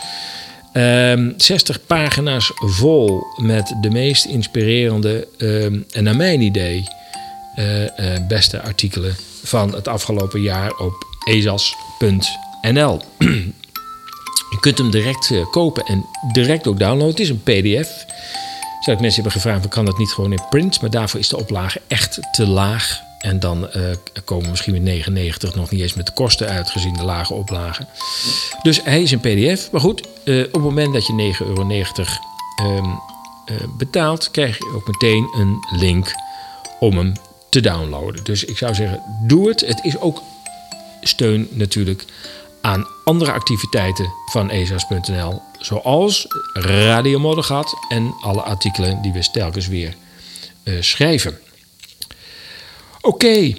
[0.73, 5.27] Ehm 60 pagina's vol met de meest inspirerende
[5.91, 6.83] en naar mijn idee
[8.27, 13.01] beste artikelen van het afgelopen jaar op ezas.nl.
[14.49, 17.09] Je kunt hem direct eh, kopen en direct ook downloaden.
[17.09, 18.05] Het is een PDF.
[18.79, 20.81] Zou ik mensen hebben gevraagd, kan dat niet gewoon in print?
[20.81, 23.07] Maar daarvoor is de oplage echt te laag.
[23.19, 23.81] En dan eh,
[24.25, 27.33] komen we misschien met 99 nog niet eens met de kosten uit, gezien de lage
[27.33, 27.85] oplage.
[28.63, 29.71] Dus hij is een PDF.
[29.71, 31.69] Maar goed, eh, op het moment dat je 9,90 euro
[32.55, 32.85] ehm,
[33.45, 36.13] eh, betaalt, krijg je ook meteen een link
[36.79, 37.13] om hem
[37.49, 38.23] te downloaden.
[38.23, 39.61] Dus ik zou zeggen, doe het.
[39.61, 40.21] Het is ook
[41.01, 42.05] steun natuurlijk
[42.61, 45.41] aan andere activiteiten van ezas.nl.
[45.59, 49.95] Zoals Radio Moddergat en alle artikelen die we telkens weer
[50.63, 51.39] eh, schrijven.
[53.01, 53.55] Oké.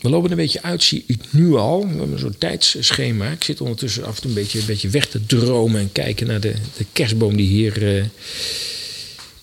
[0.00, 1.88] We lopen een beetje uit, zie ik nu al.
[1.88, 3.30] We hebben zo'n tijdsschema.
[3.30, 6.26] Ik zit ondertussen af en toe een beetje, een beetje weg te dromen en kijken
[6.26, 8.04] naar de, de kerstboom die hier eh,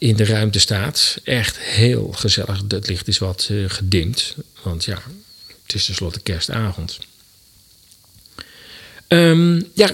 [0.03, 1.17] in de ruimte staat.
[1.23, 2.61] Echt heel gezellig.
[2.67, 4.35] Het licht is wat eh, gedimd.
[4.61, 5.01] Want ja,
[5.65, 6.99] het is tenslotte kerstavond.
[9.07, 9.89] Ehm, ja,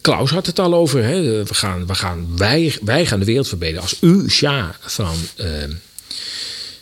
[0.00, 1.04] Klaus had het al over.
[1.04, 1.44] Hè?
[1.44, 3.82] We gaan, we gaan, wij, wij gaan de wereld verbeteren.
[3.82, 5.72] Als u, Shah van ehm,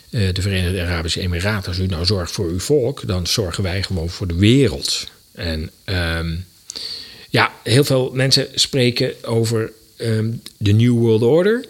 [0.09, 3.83] eh, de Verenigde Arabische Emiraten, als u nou zorgt voor uw volk, dan zorgen wij
[3.83, 5.07] gewoon voor de wereld.
[5.31, 6.35] En ehm,
[7.29, 9.71] ja, heel veel mensen spreken over
[10.57, 11.65] de New World Order.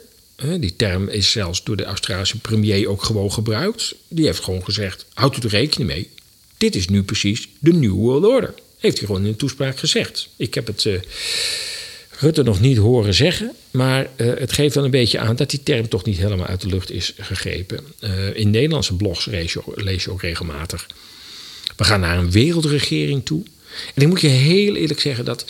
[0.59, 3.95] Die term is zelfs door de Australische premier ook gewoon gebruikt.
[4.07, 6.09] Die heeft gewoon gezegd: houdt u er rekening mee.
[6.57, 8.53] Dit is nu precies de New World Order.
[8.77, 10.29] Heeft hij gewoon in een toespraak gezegd.
[10.35, 10.93] Ik heb het eh,
[12.19, 13.51] Rutte nog niet horen zeggen.
[13.71, 16.61] Maar eh, het geeft wel een beetje aan dat die term toch niet helemaal uit
[16.61, 17.79] de lucht is gegrepen.
[17.99, 19.25] Eh, in Nederlandse blogs
[19.75, 20.87] lees je ook regelmatig.
[21.75, 23.43] We gaan naar een wereldregering toe.
[23.93, 25.45] En ik moet je heel eerlijk zeggen dat,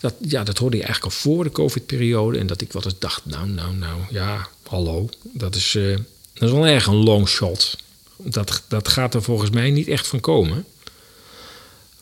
[0.00, 2.38] dat ja, dat hoorde je eigenlijk al voor de COVID-periode.
[2.38, 5.08] En dat ik wel eens dacht, nou, nou, nou, ja, hallo.
[5.22, 5.96] Dat is, uh,
[6.32, 7.76] dat is wel erg een long shot.
[8.16, 10.64] Dat, dat gaat er volgens mij niet echt van komen.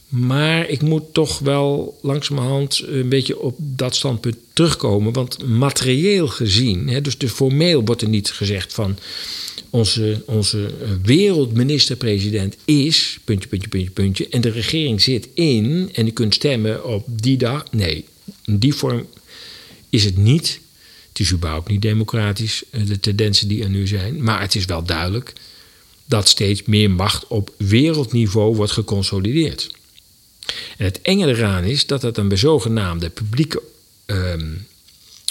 [0.09, 5.13] Maar ik moet toch wel langzamerhand een beetje op dat standpunt terugkomen.
[5.13, 8.99] Want materieel gezien, hè, dus de formeel wordt er niet gezegd van
[9.71, 16.13] onze, onze wereldminister-president is, puntje, puntje, puntje, puntje, en de regering zit in en je
[16.13, 17.65] kunt stemmen op die dag.
[17.71, 18.05] Nee,
[18.45, 19.07] in die vorm
[19.89, 20.61] is het niet.
[21.09, 24.23] Het is überhaupt niet democratisch, eh, de tendensen die er nu zijn.
[24.23, 25.33] Maar het is wel duidelijk
[26.05, 29.71] dat steeds meer macht op wereldniveau wordt geconsolideerd.
[30.77, 33.63] En het enge eraan is dat het dan bij zogenaamde publieke
[34.07, 34.49] ehm,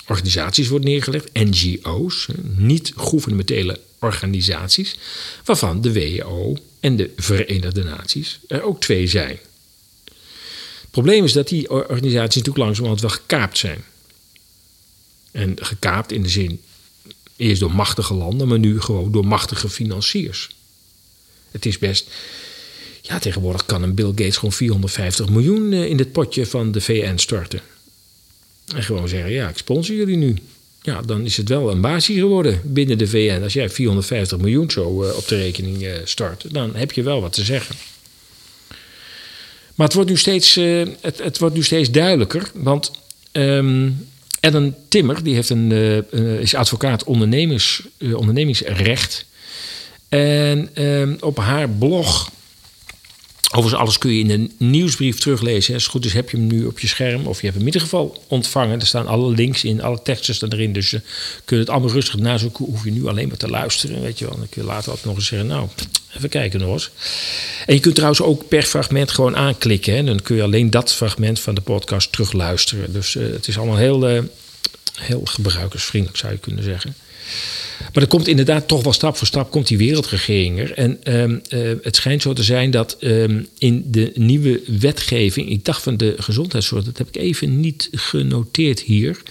[0.08, 4.98] organisaties wordt neergelegd, NGO's, niet-gouvernementele organisaties,
[5.44, 9.40] waarvan de WO en de Verenigde Naties er ook twee zijn.
[10.82, 13.84] Het probleem is dat die organisaties natuurlijk langzamerhand wel gekaapt zijn.
[15.32, 16.62] En gekaapt in de zin,
[17.36, 20.50] eerst door machtige landen, maar nu gewoon door machtige financiers.
[21.52, 22.10] Het is best.
[23.02, 26.82] Ja, tegenwoordig kan een Bill Gates gewoon 450 miljoen eh, in het potje van de
[26.82, 27.62] VN storten.
[28.76, 30.36] En gewoon zeggen: ja, ik sponsor jullie nu.
[30.82, 33.44] Ja, dan is het wel een basis geworden binnen de VN.
[33.44, 37.22] Als jij 450 miljoen zo uh, op de rekening uh, start, dan heb je wel
[37.22, 37.76] wat te zeggen.
[39.76, 42.52] Maar het wordt nu steeds, uh, het, het, wordt nu steeds duidelijker.
[42.54, 42.92] Want
[43.32, 44.08] um,
[44.40, 45.72] Ellen Timmer, die heeft een,
[46.40, 49.26] is advocaat ondernemers, ondernemingsrecht.
[50.10, 52.32] En um, op haar blog
[53.52, 55.74] Overigens, alles kun je in de nieuwsbrief teruglezen.
[55.74, 57.28] Als het goed is, heb je hem nu op je scherm.
[57.28, 58.80] Of je hebt hem in ieder geval ontvangen.
[58.80, 60.74] Er staan alle links in, alle teksten staan erin.
[60.74, 61.02] Dus je
[61.46, 62.66] kunt het allemaal rustig nazoeken.
[62.66, 64.02] Hoef je nu alleen maar te luisteren.
[64.02, 64.38] Weet je wel.
[64.38, 65.68] Dan kun je later ook nog eens zeggen: Nou,
[66.16, 66.90] even kijken nog eens.
[67.66, 69.96] En je kunt trouwens ook per fragment gewoon aanklikken.
[69.96, 70.04] Hè.
[70.04, 72.94] Dan kun je alleen dat fragment van de podcast terugluisteren.
[72.94, 74.24] Dus uh, het is allemaal heel, uh,
[75.00, 76.96] heel gebruikersvriendelijk, zou je kunnen zeggen.
[77.94, 80.74] Maar er komt inderdaad toch wel stap voor stap komt die wereldregering er.
[80.74, 85.66] En um, uh, het schijnt zo te zijn dat um, in de nieuwe wetgeving, ik
[85.66, 89.22] dacht van de gezondheidszorg, dat heb ik even niet genoteerd hier.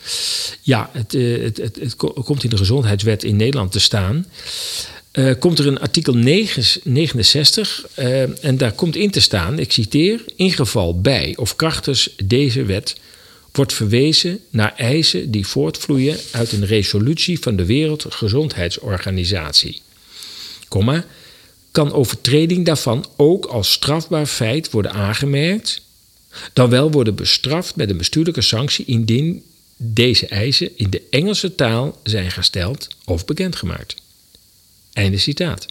[0.63, 4.27] Ja, het, uh, het, het, komt in de gezondheidswet in Nederland te staan.
[5.13, 7.87] Uh, komt er een artikel 9, 69
[8.41, 12.97] en daar komt in te staan, ik citeer, in geval bij of krachtens deze wet
[13.59, 19.81] wordt verwezen naar eisen die voortvloeien uit een resolutie van de Wereldgezondheidsorganisatie.
[20.69, 21.05] Komma,
[21.71, 25.81] kan overtreding daarvan ook als strafbaar feit worden aangemerkt,
[26.53, 29.45] dan wel worden bestraft met een bestuurlijke sanctie indien
[29.77, 33.95] deze eisen in de Engelse taal zijn gesteld of bekendgemaakt.
[34.93, 35.67] Einde citaat.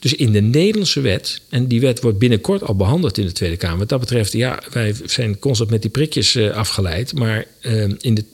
[0.00, 3.56] Dus in de Nederlandse wet, en die wet wordt binnenkort al behandeld in de Tweede
[3.56, 3.78] Kamer.
[3.78, 7.14] Wat dat betreft, ja, wij zijn constant met die prikjes uh, afgeleid.
[7.14, 8.24] Maar uh, in de,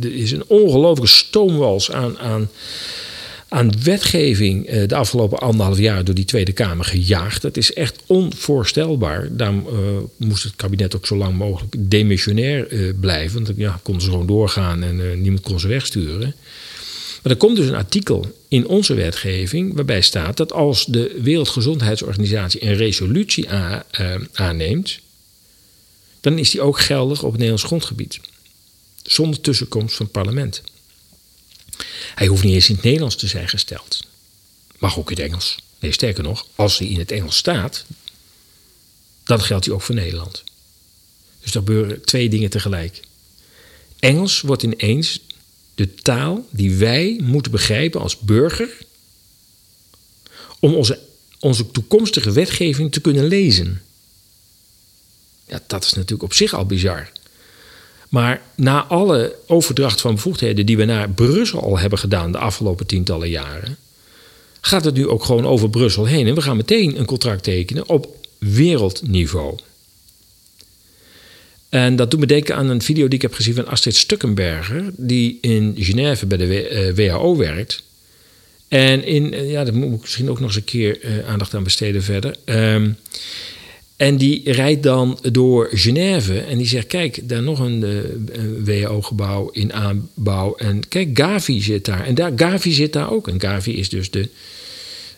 [0.00, 2.48] er is een ongelooflijke stoomwals aan, aan,
[3.48, 7.42] aan wetgeving uh, de afgelopen anderhalf jaar door die Tweede Kamer gejaagd.
[7.42, 9.28] Dat is echt onvoorstelbaar.
[9.36, 9.66] Daarom
[10.16, 13.44] moest het kabinet ook zo lang mogelijk demissionair blijven.
[13.44, 16.34] Want ja, konden ze gewoon doorgaan en niemand kon ze wegsturen.
[17.22, 22.62] Maar er komt dus een artikel in onze wetgeving waarbij staat dat als de Wereldgezondheidsorganisatie
[22.62, 23.78] een resolutie uh,
[24.32, 24.98] aanneemt,
[26.20, 28.20] dan is die ook geldig op het Nederlands grondgebied.
[29.02, 30.62] Zonder tussenkomst van het parlement.
[32.14, 34.00] Hij hoeft niet eens in het Nederlands te zijn gesteld.
[34.78, 35.56] Mag ook in het Engels.
[35.78, 37.84] Nee, sterker nog, als hij in het Engels staat,
[39.24, 40.44] dan geldt hij ook voor Nederland.
[41.40, 43.00] Dus er gebeuren twee dingen tegelijk.
[43.98, 45.20] Engels wordt ineens
[45.80, 48.68] de taal die wij moeten begrijpen als burger
[50.58, 50.98] om onze,
[51.38, 53.82] onze toekomstige wetgeving te kunnen lezen.
[55.46, 57.10] Ja, dat is natuurlijk op zich al bizar.
[58.08, 62.86] Maar na alle overdracht van bevoegdheden die we naar Brussel al hebben gedaan de afgelopen
[62.86, 63.76] tientallen jaren,
[64.60, 66.26] gaat het nu ook gewoon over Brussel heen.
[66.26, 69.58] En we gaan meteen een contract tekenen op wereldniveau.
[71.70, 74.90] En dat doet me denken aan een video die ik heb gezien van Astrid Stukkenberger,
[74.96, 77.82] die in Genève bij de WHO eh, werkt.
[78.68, 81.54] En in, eh, ja, daar moet ik misschien ook nog eens een keer uh, aandacht
[81.54, 82.34] aan besteden verder.
[82.44, 82.96] Um,
[83.96, 89.48] en die rijdt dan door Genève en die zegt: Kijk, daar nog een uh, WHO-gebouw
[89.50, 90.54] in aanbouw.
[90.54, 92.06] En kijk, Gavi zit daar.
[92.06, 93.28] En daar, Gavi zit daar ook.
[93.28, 94.28] En Gavi is dus de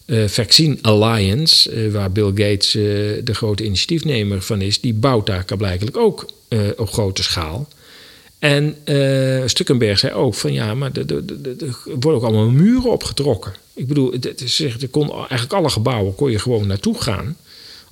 [0.06, 2.82] uh, Vaccine Alliance, uh, waar Bill Gates uh,
[3.24, 6.26] de grote initiatiefnemer van is, die bouwt daar blijkbaar ook
[6.76, 7.68] op grote schaal.
[8.38, 8.76] En
[9.46, 11.06] Stukkenberg zei ook van ja, maar er
[11.84, 13.52] worden ook allemaal muren opgetrokken.
[13.74, 17.36] Ik bedoel, het is, er kon eigenlijk alle gebouwen kon je gewoon naartoe gaan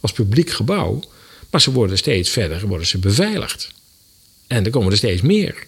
[0.01, 1.01] als publiek gebouw.
[1.51, 3.71] Maar ze worden steeds verder worden ze beveiligd.
[4.47, 5.65] En er komen er steeds meer.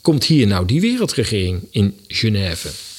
[0.00, 2.89] Komt hier nou die wereldregering in Genève?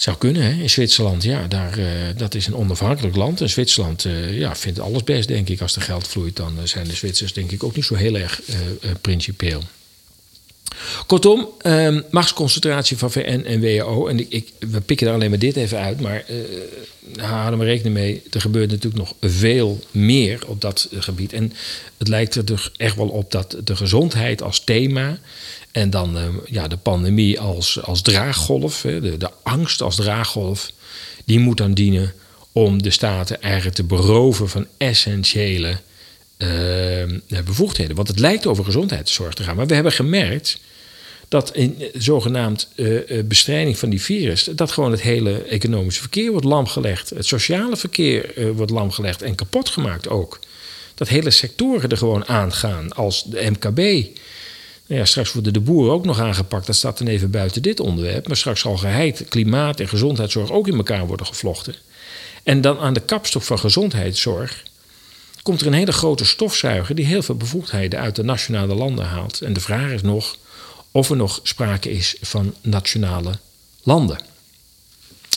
[0.00, 0.62] Zou kunnen, hè?
[0.62, 1.86] In Zwitserland, ja, daar, uh,
[2.16, 3.40] dat is een onafhankelijk land.
[3.40, 5.60] En Zwitserland uh, ja, vindt alles best, denk ik.
[5.60, 8.16] Als er geld vloeit, dan uh, zijn de Zwitsers, denk ik, ook niet zo heel
[8.16, 8.40] erg
[9.00, 9.62] principieel.
[11.06, 14.06] Kortom, um, machtsconcentratie van VN en WHO.
[14.06, 16.00] En ik, ik, we pikken er alleen maar dit even uit.
[16.00, 18.22] Maar uh, houden we rekening mee.
[18.30, 21.32] Er gebeurt natuurlijk nog veel meer op dat gebied.
[21.32, 21.52] En
[21.98, 25.18] het lijkt er dus echt wel op dat de gezondheid als thema.
[25.72, 28.80] En dan uh, ja, de pandemie als, als draaggolf.
[28.80, 30.70] De, de angst als draaggolf.
[31.24, 32.12] Die moet dan dienen
[32.52, 35.76] om de staten eigenlijk te beroven van essentiële
[36.38, 37.96] uh, bevoegdheden.
[37.96, 39.56] Want het lijkt over gezondheidszorg te gaan.
[39.56, 40.60] Maar we hebben gemerkt
[41.28, 46.46] dat in zogenaamd uh, bestrijding van die virus, dat gewoon het hele economische verkeer wordt
[46.46, 47.10] lamgelegd.
[47.10, 50.38] Het sociale verkeer wordt lamgelegd en kapot gemaakt ook.
[50.94, 54.08] Dat hele sectoren er gewoon aangaan, als de MKB.
[54.90, 56.66] Nou ja, straks worden de boeren ook nog aangepakt.
[56.66, 58.26] Dat staat dan even buiten dit onderwerp.
[58.26, 61.74] Maar straks zal geheid, klimaat en gezondheidszorg ook in elkaar worden gevlochten.
[62.42, 64.62] En dan aan de kapstok van gezondheidszorg
[65.42, 69.40] komt er een hele grote stofzuiger die heel veel bevoegdheden uit de nationale landen haalt.
[69.40, 70.38] En de vraag is nog
[70.90, 73.38] of er nog sprake is van nationale
[73.82, 74.18] landen.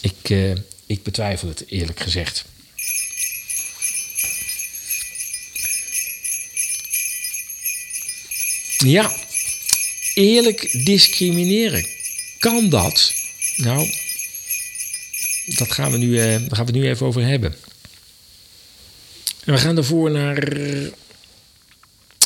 [0.02, 2.46] Ik, uh, ik betwijfel het eerlijk gezegd.
[8.78, 9.12] Ja,
[10.14, 11.86] eerlijk discrimineren.
[12.40, 13.14] Kan dat?
[13.56, 13.94] Nou,
[15.46, 17.56] dat gaan we nu, uh, daar gaan we het nu even over hebben.
[19.44, 20.40] En we gaan ervoor naar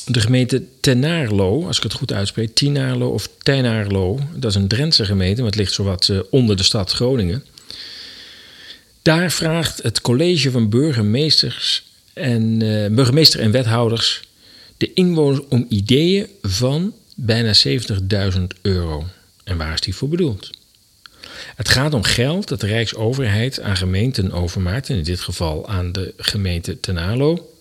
[0.06, 2.56] de gemeente Tenaarlo, als ik het goed uitspreek.
[2.56, 4.20] Tinaarlo of Tenaarlo.
[4.36, 7.46] Dat is een Drentse gemeente, maar het ligt zowat uh, onder de stad Groningen.
[9.02, 14.22] Daar vraagt het college van burgemeesters en, uh, burgemeester en wethouders
[14.78, 17.54] de inwoners om ideeën van bijna
[18.34, 19.06] 70.000 euro.
[19.44, 20.50] En waar is die voor bedoeld?
[21.56, 25.92] Het gaat om geld dat de Rijksoverheid aan gemeenten overmaakt, en in dit geval aan
[25.92, 27.52] de gemeente Tenalo,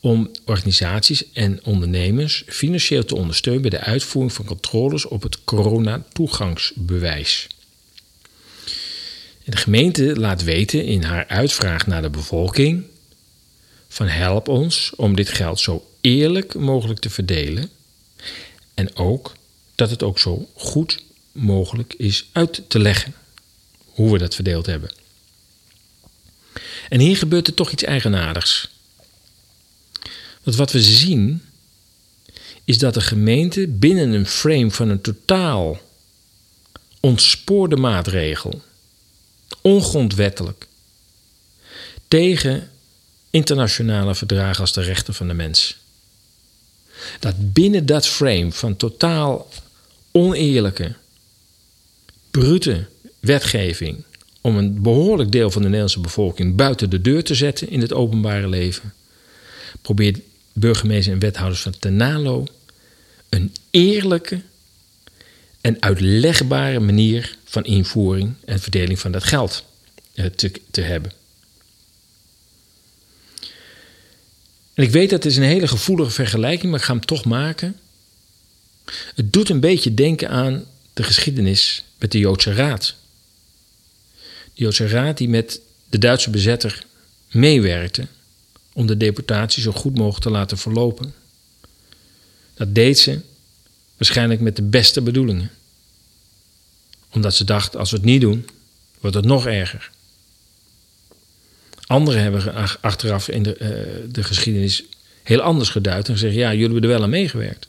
[0.00, 7.46] om organisaties en ondernemers financieel te ondersteunen bij de uitvoering van controles op het corona-toegangsbewijs.
[9.44, 12.84] De gemeente laat weten in haar uitvraag naar de bevolking
[13.88, 17.70] van help ons om dit geld zo eerlijk mogelijk te verdelen
[18.78, 19.32] en ook
[19.74, 23.14] dat het ook zo goed mogelijk is uit te leggen
[23.84, 24.90] hoe we dat verdeeld hebben.
[26.88, 28.68] En hier gebeurt er toch iets eigenaardigs.
[30.42, 31.42] Want wat we zien
[32.64, 35.80] is dat de gemeente binnen een frame van een totaal
[37.00, 38.62] ontspoorde maatregel,
[39.60, 40.66] ongrondwettelijk,
[42.08, 42.70] tegen
[43.30, 45.76] internationale verdragen als de rechten van de mens.
[47.18, 49.48] Dat binnen dat frame van totaal
[50.10, 50.94] oneerlijke,
[52.30, 52.86] brute
[53.20, 54.04] wetgeving
[54.40, 57.92] om een behoorlijk deel van de Nederlandse bevolking buiten de deur te zetten in het
[57.92, 58.94] openbare leven,
[59.82, 60.18] probeert
[60.52, 62.46] burgemeester en wethouders van Tenalo
[63.28, 64.40] een eerlijke
[65.60, 69.64] en uitlegbare manier van invoering en verdeling van dat geld
[70.14, 71.12] eh, te, te hebben.
[74.78, 77.24] En ik weet dat het is een hele gevoelige vergelijking, maar ik ga hem toch
[77.24, 77.76] maken.
[79.14, 82.94] Het doet een beetje denken aan de geschiedenis met de Joodse Raad.
[84.54, 86.84] De Joodse Raad die met de Duitse bezetter
[87.30, 88.06] meewerkte
[88.72, 91.14] om de deportatie zo goed mogelijk te laten verlopen.
[92.54, 93.20] Dat deed ze
[93.96, 95.50] waarschijnlijk met de beste bedoelingen.
[97.10, 98.48] Omdat ze dacht, als we het niet doen,
[99.00, 99.90] wordt het nog erger.
[101.88, 104.82] Anderen hebben achteraf in de, uh, de geschiedenis
[105.22, 107.68] heel anders geduid en gezegd: ja, jullie hebben er wel aan meegewerkt.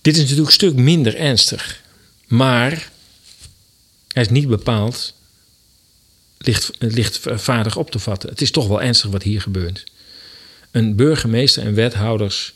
[0.00, 1.82] Dit is natuurlijk een stuk minder ernstig,
[2.26, 2.90] maar
[4.12, 5.14] hij is niet bepaald
[6.38, 8.28] licht, lichtvaardig op te vatten.
[8.28, 9.84] Het is toch wel ernstig wat hier gebeurt.
[10.70, 12.54] Een burgemeester en wethouders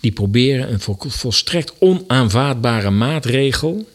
[0.00, 0.80] die proberen een
[1.10, 3.90] volstrekt onaanvaardbare maatregel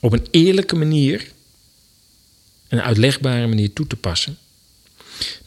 [0.00, 1.34] op een eerlijke manier,
[2.68, 4.38] een uitlegbare manier toe te passen.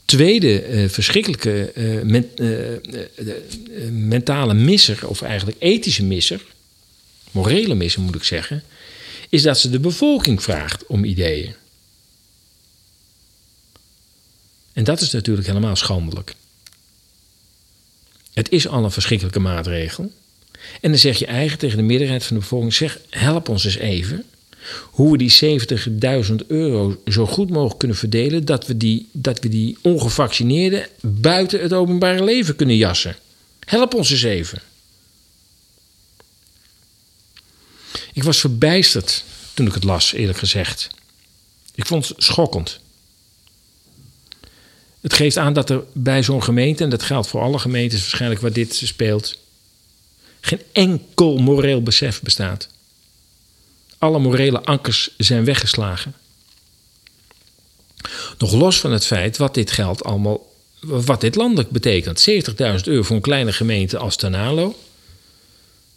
[0.04, 1.72] Tweede uh, verschrikkelijke
[2.04, 6.40] men, uh, mentale misser, of eigenlijk ethische misser,
[7.30, 8.62] morele misser moet ik zeggen,
[9.28, 11.54] is dat ze de bevolking vraagt om ideeën.
[14.72, 16.34] En dat is natuurlijk helemaal schandelijk.
[18.32, 20.12] Het is al een verschrikkelijke maatregel.
[20.80, 23.76] En dan zeg je eigenlijk tegen de meerderheid van de bevolking: zeg, help ons eens
[23.76, 24.24] even.
[24.90, 25.60] Hoe we die
[26.30, 31.60] 70.000 euro zo goed mogelijk kunnen verdelen dat we, die, dat we die ongevaccineerden buiten
[31.60, 33.16] het openbare leven kunnen jassen.
[33.64, 34.62] Help ons eens even.
[38.12, 40.88] Ik was verbijsterd toen ik het las, eerlijk gezegd.
[41.74, 42.80] Ik vond het schokkend.
[45.00, 48.40] Het geeft aan dat er bij zo'n gemeente, en dat geldt voor alle gemeentes waarschijnlijk
[48.40, 49.38] waar dit speelt,
[50.40, 52.68] geen enkel moreel besef bestaat.
[54.00, 56.14] Alle morele ankers zijn weggeslagen.
[58.38, 62.30] Nog los van het feit wat dit geld allemaal, wat dit landelijk betekent.
[62.30, 64.78] 70.000 euro voor een kleine gemeente als Tanalo.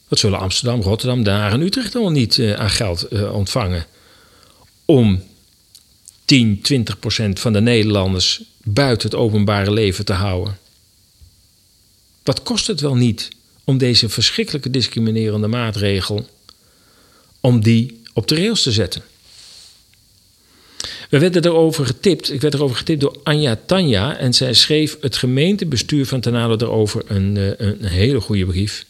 [0.08, 3.86] Wat zullen Amsterdam, Rotterdam, Den Haag en Utrecht al niet uh, aan geld uh, ontvangen?
[4.86, 5.24] Om
[6.26, 10.58] 10, 20 procent van de Nederlanders buiten het openbare leven te houden.
[12.24, 13.30] Wat kost het wel niet
[13.64, 16.28] om deze verschrikkelijke discriminerende maatregel
[17.44, 19.04] om die op de rails te zetten?
[21.10, 25.18] We werden erover getipt, ik werd erover getipt door Anja Tanja en zij schreef het
[25.18, 28.86] gemeentebestuur van Tenalo erover een, eh, een hele goede brief.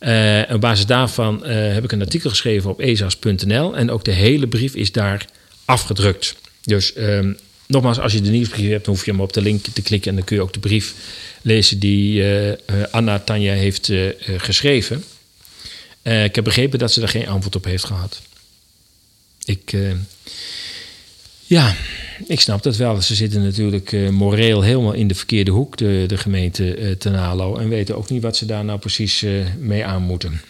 [0.00, 4.12] Uh, op basis daarvan uh, heb ik een artikel geschreven op ezas.nl en ook de
[4.12, 5.26] hele brief is daar
[5.64, 6.36] afgedrukt.
[6.64, 9.64] Dus um, nogmaals, als je de nieuwsbrief hebt, dan hoef je hem op de link
[9.64, 10.94] te klikken en dan kun je ook de brief
[11.42, 12.24] lezen die
[12.90, 13.92] Anna Tanja heeft
[14.36, 15.04] geschreven.
[16.14, 18.20] Ik heb begrepen dat ze er geen antwoord op heeft gehad.
[19.44, 19.76] Ik,
[21.44, 21.74] ja,
[22.26, 23.02] ik snap dat wel.
[23.02, 27.56] Ze zitten natuurlijk uh, moreel helemaal in de verkeerde hoek, de, de gemeente Tenalo.
[27.56, 29.24] En weten ook niet wat ze daar nou precies
[29.58, 30.40] mee aan moeten.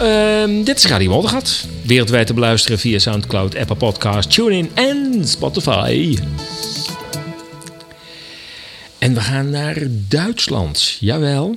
[0.00, 1.66] Um, dit is Radio Moddergat.
[1.82, 6.18] Wereldwijd te beluisteren via Soundcloud, Apple Podcasts, TuneIn en Spotify.
[8.98, 9.76] En we gaan naar
[10.08, 10.96] Duitsland.
[11.00, 11.56] Jawel.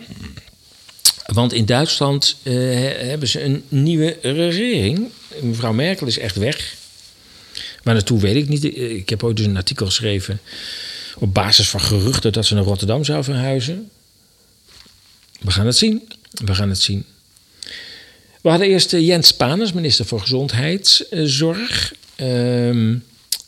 [1.34, 5.10] Want in Duitsland hebben ze een nieuwe regering.
[5.42, 6.76] Mevrouw Merkel is echt weg.
[7.84, 8.64] Maar naartoe weet ik niet.
[8.78, 10.42] Ik heb ook dus een artikel geschreven
[11.18, 13.90] op basis van geruchten dat ze naar Rotterdam zou verhuizen.
[15.40, 16.10] We gaan het zien.
[16.32, 17.06] We gaan het zien.
[18.42, 21.94] We hadden eerst eh, Jens Spaners, minister voor Gezondheidszorg.
[22.22, 23.04] Um,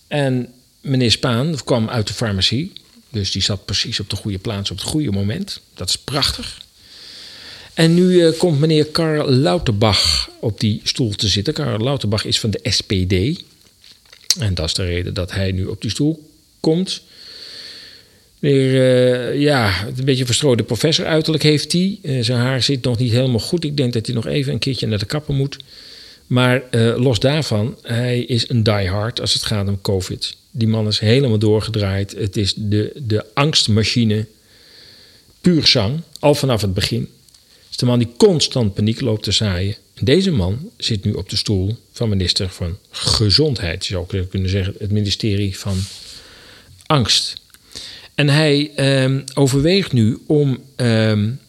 [0.07, 2.73] en meneer Spaan kwam uit de farmacie.
[3.09, 5.61] Dus die zat precies op de goede plaats op het goede moment.
[5.73, 6.61] Dat is prachtig.
[7.73, 11.53] En nu uh, komt meneer Karl Lauterbach op die stoel te zitten.
[11.53, 13.43] Karl Lauterbach is van de SPD.
[14.39, 17.01] En dat is de reden dat hij nu op die stoel komt.
[18.39, 21.99] Meneer, uh, ja, een beetje verstrooide professor uiterlijk heeft hij.
[22.01, 23.63] Uh, zijn haar zit nog niet helemaal goed.
[23.63, 25.57] Ik denk dat hij nog even een keertje naar de kapper moet.
[26.27, 26.63] Maar
[26.97, 30.35] los daarvan, hij is een diehard als het gaat om COVID.
[30.51, 32.11] Die man is helemaal doorgedraaid.
[32.11, 34.25] Het is de, de angstmachine,
[35.41, 37.09] puur zang, al vanaf het begin.
[37.71, 39.75] Is de man die constant paniek loopt te zaaien.
[39.99, 43.85] Deze man zit nu op de stoel van minister van Gezondheid.
[43.85, 45.77] Je zou kunnen zeggen het ministerie van
[46.85, 47.41] Angst.
[48.15, 48.71] En hij
[49.03, 51.39] um, overweegt nu om, um,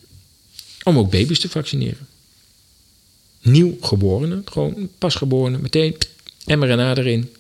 [0.83, 2.07] om ook baby's te vaccineren.
[3.43, 5.97] Nieuwgeborenen, gewoon pasgeborenen, meteen
[6.47, 7.35] mRNA erin.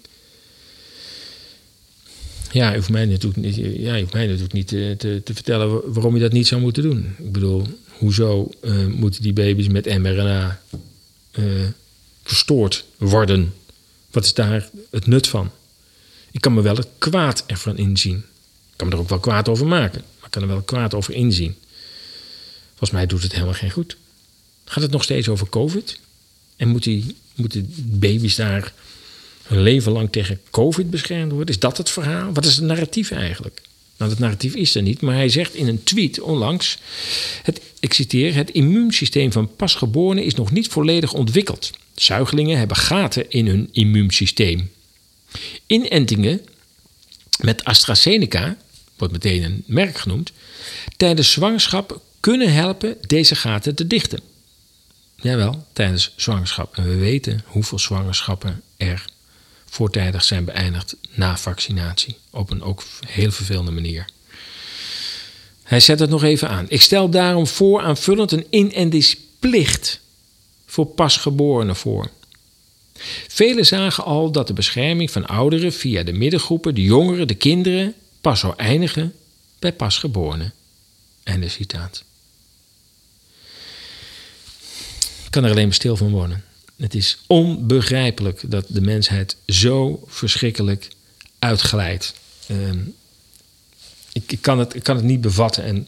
[2.52, 5.92] Ja, je hoeft mij natuurlijk niet, ja, hoeft mij natuurlijk niet te, te, te, vertellen
[5.92, 7.14] waarom je dat niet zou moeten doen.
[7.18, 7.66] Ik bedoel,
[7.98, 10.60] hoezo uh, moeten die baby's met mRNA
[11.32, 11.68] uh,
[12.22, 13.54] verstoord worden.
[14.10, 15.50] Wat is daar het nut van?
[16.30, 18.16] Ik kan me wel het kwaad ervan inzien.
[18.70, 20.94] Ik kan me er ook wel kwaad over maken, maar ik kan er wel kwaad
[20.94, 21.56] over inzien.
[22.68, 23.96] Volgens mij doet het helemaal geen goed.
[24.64, 25.98] Gaat het nog steeds over COVID?
[26.56, 28.72] En moeten baby's daar
[29.42, 31.54] hun leven lang tegen COVID beschermd worden?
[31.54, 32.32] Is dat het verhaal?
[32.32, 33.62] Wat is het narratief eigenlijk?
[34.02, 36.78] Nou, dat narratief is er niet, maar hij zegt in een tweet onlangs:
[37.42, 41.70] het, ik citeer, het immuunsysteem van pasgeborenen is nog niet volledig ontwikkeld.
[41.94, 44.70] Zuigelingen hebben gaten in hun immuunsysteem.
[45.66, 46.40] Inentingen
[47.40, 48.56] met AstraZeneca,
[48.96, 50.32] wordt meteen een merk genoemd,
[50.96, 54.20] tijdens zwangerschap kunnen helpen deze gaten te dichten.
[55.16, 56.76] Jawel, tijdens zwangerschap.
[56.76, 59.04] En we weten hoeveel zwangerschappen er
[59.72, 62.16] voortijdig zijn beëindigd na vaccinatie.
[62.30, 64.04] Op een ook heel vervelende manier.
[65.62, 66.66] Hij zet het nog even aan.
[66.68, 70.00] Ik stel daarom voor aanvullend een inendingsplicht
[70.66, 72.10] voor pasgeborenen voor.
[73.28, 77.94] Velen zagen al dat de bescherming van ouderen via de middengroepen, de jongeren, de kinderen
[78.20, 79.14] pas zou eindigen
[79.58, 80.52] bij pasgeborenen.
[81.22, 82.04] de citaat.
[85.24, 86.44] Ik kan er alleen maar stil van worden.
[86.82, 90.88] Het is onbegrijpelijk dat de mensheid zo verschrikkelijk
[91.38, 92.14] uitglijdt.
[92.50, 92.94] Um,
[94.12, 95.64] ik, ik, kan het, kan het niet bevatten.
[95.64, 95.86] En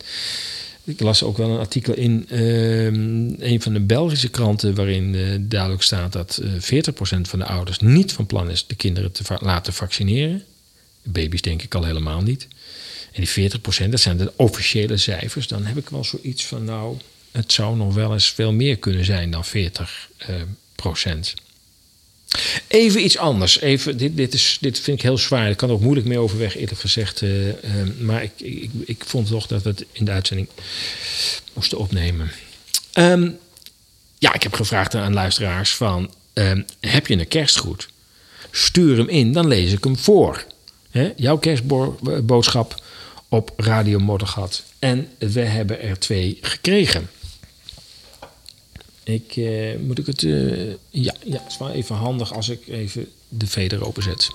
[0.84, 5.36] Ik las ook wel een artikel in ehm, een van de Belgische kranten waarin uh,
[5.40, 9.22] duidelijk staat dat uh, 40% van de ouders niet van plan is de kinderen te
[9.40, 10.44] laten vaccineren.
[11.02, 12.48] Baby's denk ik al helemaal niet.
[13.12, 15.46] En die 40%, dat zijn de officiële cijfers.
[15.48, 16.96] Dan heb ik wel zoiets van, nou,
[17.30, 20.62] het zou nog wel eens veel meer kunnen zijn dan 40 uh, procent.
[22.68, 23.60] Even iets anders.
[23.60, 25.50] Even, dit, dit, is, dit vind ik heel zwaar.
[25.50, 27.20] Ik kan er ook moeilijk mee overweg, eerlijk gezegd.
[27.20, 27.54] Uh, uh,
[27.98, 30.48] maar ik, ik, ik vond toch dat we het in de uitzending
[31.52, 32.30] moesten opnemen.
[32.94, 33.38] Um,
[34.18, 36.14] ja, ik heb gevraagd aan luisteraars van...
[36.34, 37.88] Um, heb je een kerstgoed?
[38.50, 40.44] Stuur hem in, dan lees ik hem voor.
[41.16, 42.82] Jouw kerstboodschap
[43.28, 44.62] op Radio Moddergat.
[44.78, 47.10] En we hebben er twee gekregen.
[49.04, 50.22] Ik, uh, moet ik het.
[50.22, 54.30] Uh, ja, ja, het is wel even handig als ik even de veder openzet.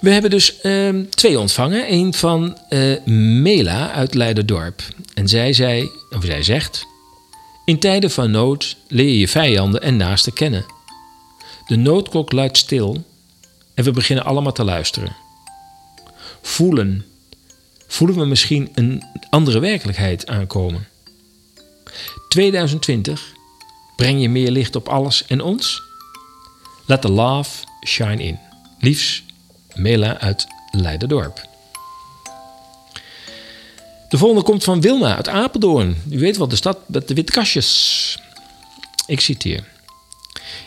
[0.00, 1.92] We hebben dus uh, twee ontvangen.
[1.92, 3.04] Eén van uh,
[3.42, 4.82] Mela uit Leiderdorp.
[5.14, 6.86] En zij zei, of zij zegt:
[7.64, 10.64] In tijden van nood leer je je vijanden en naasten kennen.
[11.66, 13.04] De noodklok luidt stil
[13.74, 15.16] en we beginnen allemaal te luisteren.
[16.42, 17.04] Voelen.
[17.86, 20.88] Voelen we misschien een andere werkelijkheid aankomen?
[22.28, 23.32] 2020.
[23.96, 25.82] Breng je meer licht op alles en ons?
[26.86, 27.50] Let the love
[27.86, 28.38] shine in.
[28.78, 29.22] Liefs,
[29.74, 31.48] Mela uit Leiderdorp.
[34.08, 35.96] De volgende komt van Wilma uit Apeldoorn.
[36.10, 38.18] U weet wel, de stad met de witte kastjes.
[39.06, 39.68] Ik citeer.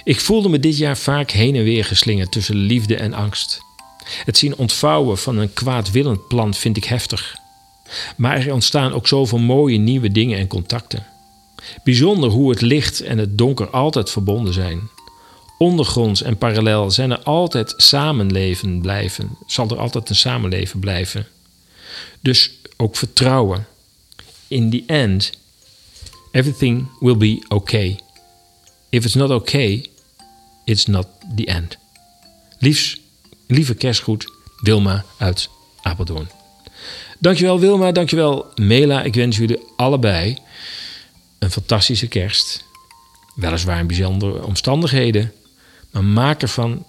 [0.04, 3.62] Ik voelde me dit jaar vaak heen en weer geslingerd tussen liefde en angst.
[4.26, 7.36] Het zien ontvouwen van een kwaadwillend plan vind ik heftig.
[8.16, 11.06] Maar er ontstaan ook zoveel mooie nieuwe dingen en contacten.
[11.84, 14.90] Bijzonder hoe het licht en het donker altijd verbonden zijn.
[15.58, 19.38] Ondergronds en parallel zijn er altijd samenleven blijven.
[19.48, 21.28] Zal er altijd een samenleven blijven.
[22.20, 23.68] Dus ook vertrouwen.
[24.48, 25.32] In the end,
[26.32, 28.00] everything will be okay.
[28.90, 29.86] If it's not okay,
[30.66, 31.78] it's not the end.
[32.60, 33.00] Liefs,
[33.48, 35.50] lieve kerstgoed, Wilma uit
[35.82, 36.30] Apeldoorn.
[37.20, 39.04] Dankjewel Wilma, dankjewel Mela.
[39.04, 40.38] Ik wens jullie allebei
[41.44, 42.64] een fantastische kerst.
[43.36, 45.34] Weliswaar in bijzondere omstandigheden.
[45.92, 46.86] Maar maak ervan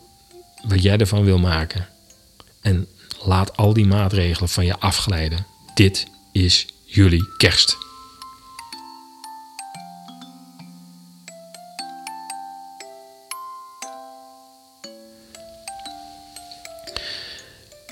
[0.69, 1.89] wat jij ervan wil maken.
[2.61, 2.87] En
[3.23, 5.47] laat al die maatregelen van je afglijden.
[5.75, 7.77] Dit is jullie kerst.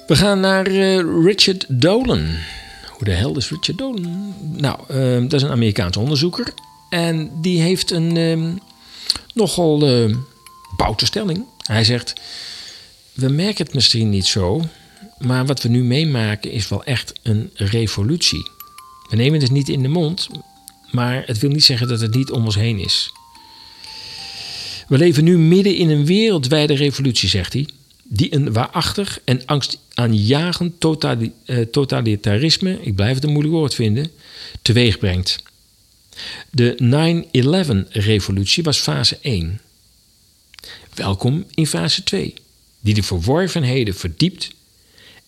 [0.06, 2.36] We gaan naar uh, Richard Dolan.
[3.02, 4.34] De hel is Richard Dolan?
[4.56, 6.54] Nou, uh, dat is een Amerikaanse onderzoeker.
[6.90, 8.54] En die heeft een uh,
[9.34, 10.16] nogal uh,
[10.96, 11.44] stelling.
[11.62, 12.12] Hij zegt:
[13.12, 14.62] We merken het misschien niet zo,
[15.18, 18.50] maar wat we nu meemaken is wel echt een revolutie.
[19.10, 20.28] We nemen het niet in de mond,
[20.90, 23.12] maar het wil niet zeggen dat het niet om ons heen is.
[24.88, 27.66] We leven nu midden in een wereldwijde revolutie, zegt hij
[28.02, 29.46] die een waarachtig en
[30.02, 34.10] angstaanjagend totali uh, totalitarisme, ik blijf het een moeilijk woord vinden,
[34.62, 35.42] teweeg brengt.
[36.50, 36.76] De
[37.92, 39.60] 9-11-revolutie was fase 1.
[40.94, 42.34] Welkom in fase 2,
[42.80, 44.50] die de verworvenheden verdiept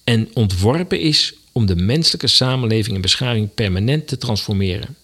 [0.04, 4.96] en ontworpen is om de menselijke samenleving en beschaving permanent te transformeren.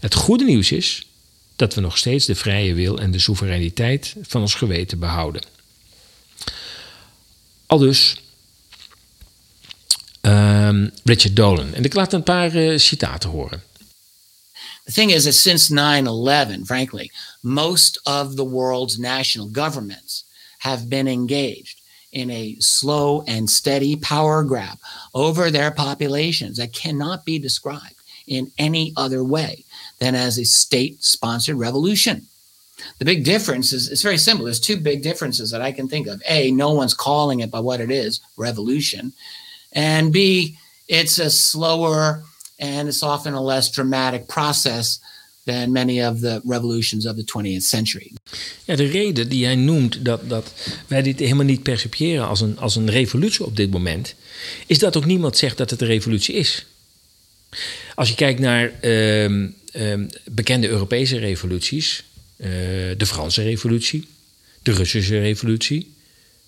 [0.00, 1.06] Het goede nieuws is
[1.56, 5.42] dat we nog steeds de vrije wil en de soevereiniteit van ons geweten behouden.
[7.66, 8.16] Al dus
[10.26, 11.74] um, Richard Dolan.
[11.74, 13.62] En ik laat een paar uh, citaten horen.
[14.84, 17.10] The thing is that since 9 11, frankly,
[17.40, 20.24] most of the world's national governments
[20.58, 24.78] have been engaged in a slow and steady power grab
[25.12, 29.64] over their populations that cannot be described in any other way
[29.98, 32.26] than as a state sponsored revolution.
[32.98, 34.44] The big difference is it's very simple.
[34.44, 36.22] There's two big differences that I can think of.
[36.28, 39.12] A, no one's calling it by what it is, revolution.
[39.76, 40.16] And B,
[40.86, 42.22] it's a slower
[42.58, 45.00] and it's often a less dramatic process
[45.44, 48.12] than many of the revolutions of the 20th century.
[48.64, 50.52] Ja, de reden die hij noemt dat, dat
[50.86, 54.14] wij dit helemaal niet percipiëren als een, als een revolutie op dit moment,
[54.66, 56.66] is dat ook niemand zegt dat het een revolutie is.
[57.94, 59.50] Als je kijkt naar uh, uh,
[60.24, 62.04] bekende Europese revoluties,
[62.36, 62.48] uh,
[62.96, 64.08] de Franse revolutie,
[64.62, 65.94] de Russische revolutie,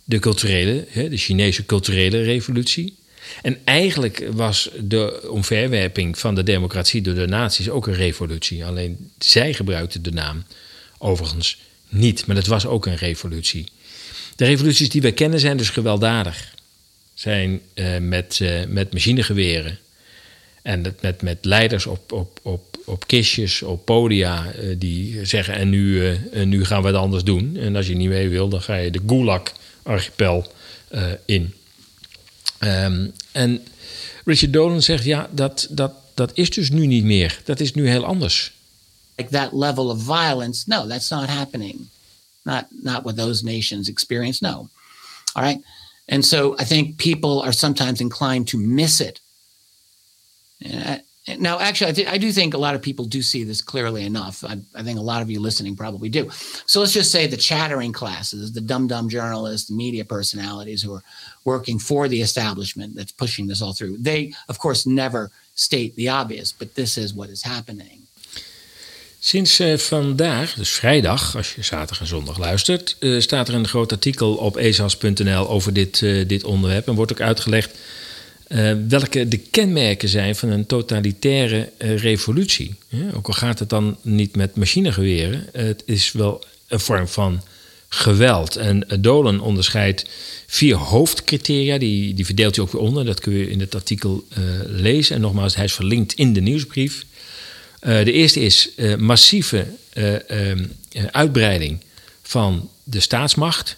[0.04, 2.96] de culturele, de Chinese culturele revolutie.
[3.42, 8.64] En eigenlijk was de omverwerping van de democratie door de naties ook een revolutie.
[8.64, 10.44] Alleen zij gebruikten de naam
[10.98, 11.58] overigens
[11.88, 13.66] niet, maar het was ook een revolutie.
[14.36, 16.54] De revoluties die wij kennen zijn dus gewelddadig.
[17.14, 19.78] Zijn uh, met, uh, met machinegeweren
[20.62, 25.54] En dat met, met leiders op, op, op, op kistjes, op podia, eh, die zeggen:
[25.54, 27.56] En nu, eh, nu gaan we het anders doen.
[27.56, 30.52] En als je niet mee wil, dan ga je de Gulag-archipel
[30.88, 31.54] eh, in.
[32.58, 33.66] Ehm, en
[34.24, 37.40] Richard Dolan zegt: Ja, dat, dat, dat is dus nu niet meer.
[37.44, 38.52] Dat is nu heel anders.
[39.16, 41.88] Like that level of violence, no, that's not happening.
[42.42, 44.68] Not, not what those nations experience, no.
[45.32, 45.64] All right.
[46.06, 49.20] And so I think people are sometimes inclined to miss it.
[51.38, 54.04] Now, actually, I, th- I, do think a lot of people do see this clearly
[54.04, 54.44] enough.
[54.44, 56.30] I, I, think a lot of you listening probably do.
[56.66, 61.02] So let's just say the chattering classes, the dumb dumb journalists, media personalities who are
[61.44, 66.08] working for the establishment that's pushing this all through, they, of course, never state the
[66.08, 68.06] obvious, but this is what is happening.
[69.20, 73.68] Sinds uh, vandaag, dus vrijdag, als je zaterdag en zondag luistert, uh, staat er een
[73.68, 76.88] groot artikel op ezas.nl over dit, uh, dit onderwerp.
[76.88, 77.78] En wordt ook uitgelegd
[78.88, 82.74] welke de kenmerken zijn van een totalitaire revolutie.
[83.14, 87.42] ook al gaat het dan niet met machinegeweren, het is wel een vorm van
[87.88, 88.56] geweld.
[88.56, 90.04] En Dolan onderscheidt
[90.46, 93.04] vier hoofdcriteria, die, die verdeelt hij ook weer onder.
[93.04, 94.26] Dat kun je in het artikel
[94.66, 95.14] lezen.
[95.14, 97.04] En nogmaals, hij is verlinkt in de nieuwsbrief.
[97.80, 99.66] De eerste is massieve
[100.30, 100.72] um,
[101.10, 101.78] uitbreiding
[102.22, 103.76] van de staatsmacht.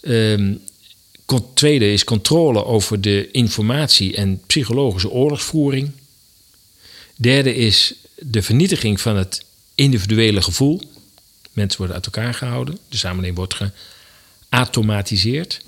[0.00, 0.60] Um,
[1.54, 5.90] tweede is controle over de informatie en psychologische oorlogsvoering.
[7.16, 10.80] Derde is de vernietiging van het individuele gevoel.
[11.52, 12.78] Mensen worden uit elkaar gehouden.
[12.88, 13.56] De samenleving wordt
[14.48, 15.60] geautomatiseerd.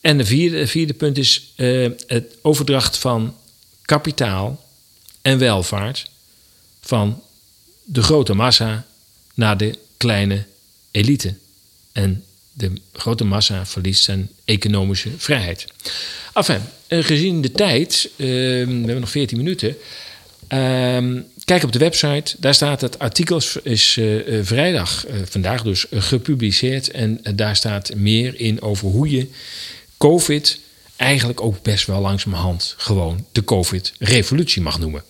[0.00, 1.52] En de vierde, vierde punt is
[2.06, 3.36] het overdracht van
[3.82, 4.64] kapitaal
[5.22, 6.10] en welvaart
[6.80, 7.22] van
[7.84, 8.86] de grote massa
[9.34, 10.46] naar de kleine
[10.90, 11.34] elite.
[11.92, 12.24] En
[12.58, 15.66] de grote massa verliest zijn economische vrijheid.
[16.34, 19.76] Enfin, eh, gezien de tijd, uh, we hebben nog 14 minuten.
[20.48, 26.90] Uh, kijk op de website, daar staat het artikel, is uh, vrijdag, vandaag dus, gepubliceerd.
[26.90, 29.26] En daar staat meer in over hoe je
[29.96, 30.58] COVID
[30.96, 35.02] eigenlijk ook best wel langzamerhand gewoon de COVID-revolutie mag noemen.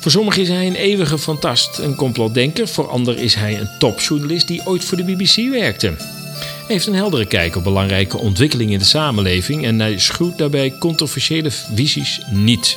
[0.00, 2.68] Voor sommigen is hij een eeuwige fantast, een complotdenker.
[2.68, 5.86] Voor anderen is hij een topjournalist die ooit voor de BBC werkte.
[5.86, 10.78] Hij heeft een heldere kijk op belangrijke ontwikkelingen in de samenleving en hij schuwt daarbij
[10.78, 12.76] controversiële visies niet.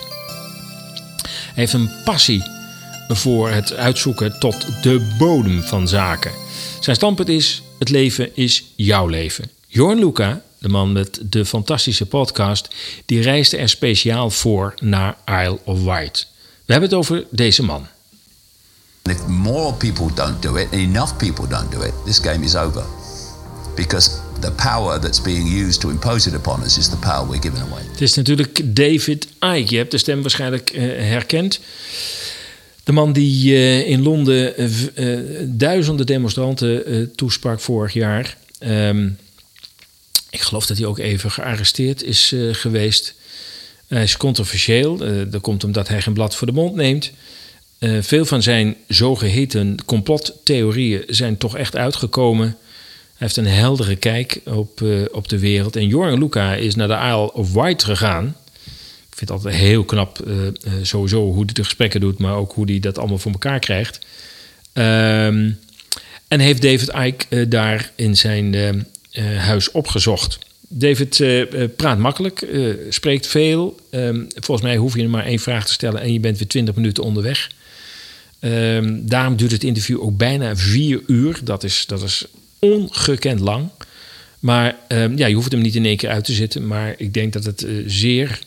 [1.24, 2.44] Hij heeft een passie
[3.08, 6.32] voor het uitzoeken tot de bodem van zaken.
[6.80, 9.50] Zijn standpunt is: het leven is jouw leven.
[9.68, 12.68] Jorn Luca, de man met de fantastische podcast,
[13.06, 16.31] die reisde er speciaal voor naar Isle of Wight.
[16.72, 17.88] We hebben het over deze man.
[19.04, 22.84] If more people don't do it, enough people don't do it, this game is over.
[23.76, 27.42] Because the power that's being used to impose it upon us is the power we're
[27.42, 27.84] giving away.
[27.92, 29.66] Het is natuurlijk David Icke.
[29.70, 31.60] Je hebt de stem waarschijnlijk uh, herkend.
[32.84, 34.54] De man die uh, in Londen
[34.96, 38.38] uh, duizenden demonstranten toesprak vorig jaar.
[38.60, 39.18] Um,
[40.30, 43.14] ik geloof dat hij ook even gearresteerd is geweest.
[43.94, 45.08] Hij is controversieel.
[45.08, 47.12] Uh, dat komt omdat hij geen blad voor de mond neemt.
[47.80, 52.46] Uh, veel van zijn zogeheten complottheorieën zijn toch echt uitgekomen.
[52.46, 55.76] Hij heeft een heldere kijk op, op de wereld.
[55.76, 58.36] En Jorn Luca is naar de Isle of Wight gegaan.
[59.10, 60.20] Ik vind het altijd heel knap,
[60.82, 64.00] sowieso hoe hij de gesprekken doet, maar ook hoe hij dat allemaal voor elkaar krijgt.
[64.74, 65.60] Um,
[66.28, 68.56] en heeft David Icke daar in zijn
[69.38, 70.40] huis opgezocht.
[70.74, 71.46] David uh,
[71.76, 73.80] praat makkelijk, uh, spreekt veel.
[73.90, 76.76] Um, volgens mij hoef je maar één vraag te stellen en je bent weer 20
[76.76, 77.50] minuten onderweg.
[78.40, 81.40] Um, daarom duurt het interview ook bijna vier uur.
[81.44, 82.26] Dat is, dat is
[82.60, 83.70] ongekend lang.
[84.40, 86.68] Maar um, ja, je hoeft hem niet in één keer uit te zetten.
[86.68, 88.40] Maar ik denk dat het zeer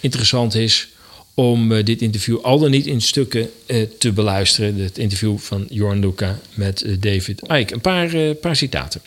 [0.00, 0.88] interessant is
[1.34, 3.50] om dit interview al dan niet in stukken
[3.98, 4.78] te beluisteren.
[4.80, 7.74] Het interview van Jorn Luca met David Icke.
[7.74, 9.00] Een paar, paar citaten.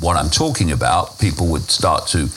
[0.00, 2.28] What I'm talking about, people would start to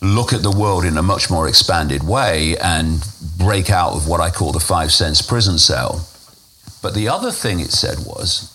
[0.00, 3.04] look at the world in a much more expanded way and
[3.36, 6.06] break out of what I call the five sense prison cell.
[6.82, 8.54] But the other thing it said was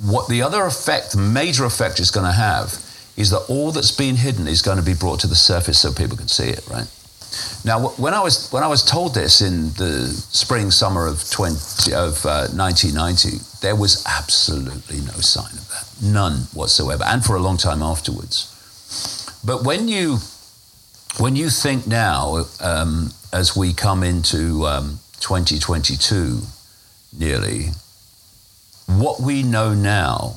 [0.00, 2.84] what the other effect, major effect it's going to have
[3.16, 5.92] is that all that's been hidden is going to be brought to the surface so
[5.92, 6.86] people can see it, right?
[7.64, 11.92] Now, when I was when I was told this in the spring summer of 20
[11.92, 17.40] of uh, 1990, there was absolutely no sign of that, none whatsoever, and for a
[17.40, 18.54] long time afterwards.
[19.44, 20.18] But when you
[21.18, 26.40] when you think now, um, as we come into um, 2022,
[27.18, 27.70] nearly,
[28.86, 30.36] what we know now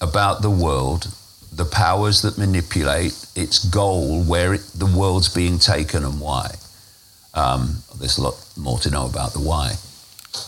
[0.00, 1.08] about the world,
[1.56, 6.54] the powers that manipulate its goal, where it, the world's being taken, and why.
[7.34, 9.74] Um, there's a lot more to know about the why.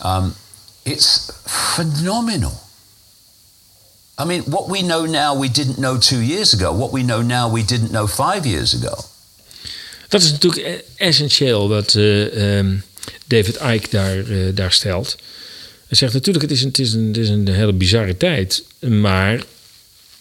[0.03, 0.35] Um,
[0.85, 1.31] it's
[1.75, 2.61] phenomenal.
[4.17, 6.71] I mean, what we know now, we didn't know two years ago.
[6.71, 9.05] What we know now, we didn't know five years ago.
[10.07, 12.83] Dat is natuurlijk essentieel wat uh, um,
[13.25, 15.15] David Icke daar, uh, daar stelt.
[15.87, 18.63] Hij zegt natuurlijk, het is, een, het, is een, het is een hele bizarre tijd.
[18.79, 19.43] Maar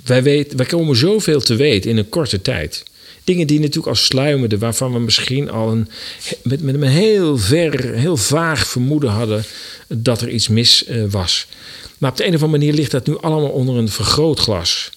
[0.06, 2.82] wij, weten, wij komen zoveel te weten in een korte tijd.
[3.24, 5.88] Dingen die natuurlijk als sluimerden, waarvan we misschien al een,
[6.42, 9.44] met, een heel ver, heel vaag vermoeden hadden
[9.88, 11.46] dat er iets mis uh, was.
[11.98, 14.90] Maar op de een of andere manier ligt dat nu allemaal onder een vergrootglas.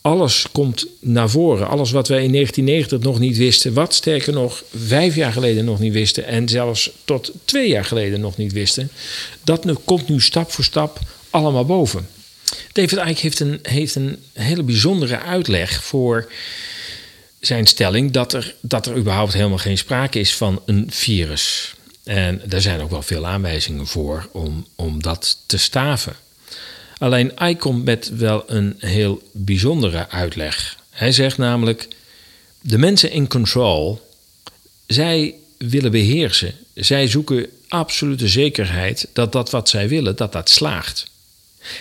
[0.00, 1.68] Alles komt naar voren.
[1.68, 3.72] Alles wat wij in 1990 nog niet wisten.
[3.72, 6.26] Wat sterker nog, vijf jaar geleden nog niet wisten.
[6.26, 8.90] En zelfs tot twee jaar geleden nog niet wisten.
[9.44, 10.98] Dat nu, komt nu stap voor stap
[11.30, 12.06] allemaal boven.
[12.72, 16.32] David Icke heeft een, heeft een hele bijzondere uitleg voor
[17.40, 21.74] zijn stelling dat er, dat er überhaupt helemaal geen sprake is van een virus.
[22.04, 26.16] En daar zijn ook wel veel aanwijzingen voor om, om dat te staven.
[26.98, 30.76] Alleen Icke komt met wel een heel bijzondere uitleg.
[30.90, 31.88] Hij zegt namelijk:
[32.60, 34.10] de mensen in control,
[34.86, 36.54] zij willen beheersen.
[36.74, 41.10] Zij zoeken absolute zekerheid dat dat wat zij willen, dat dat slaagt.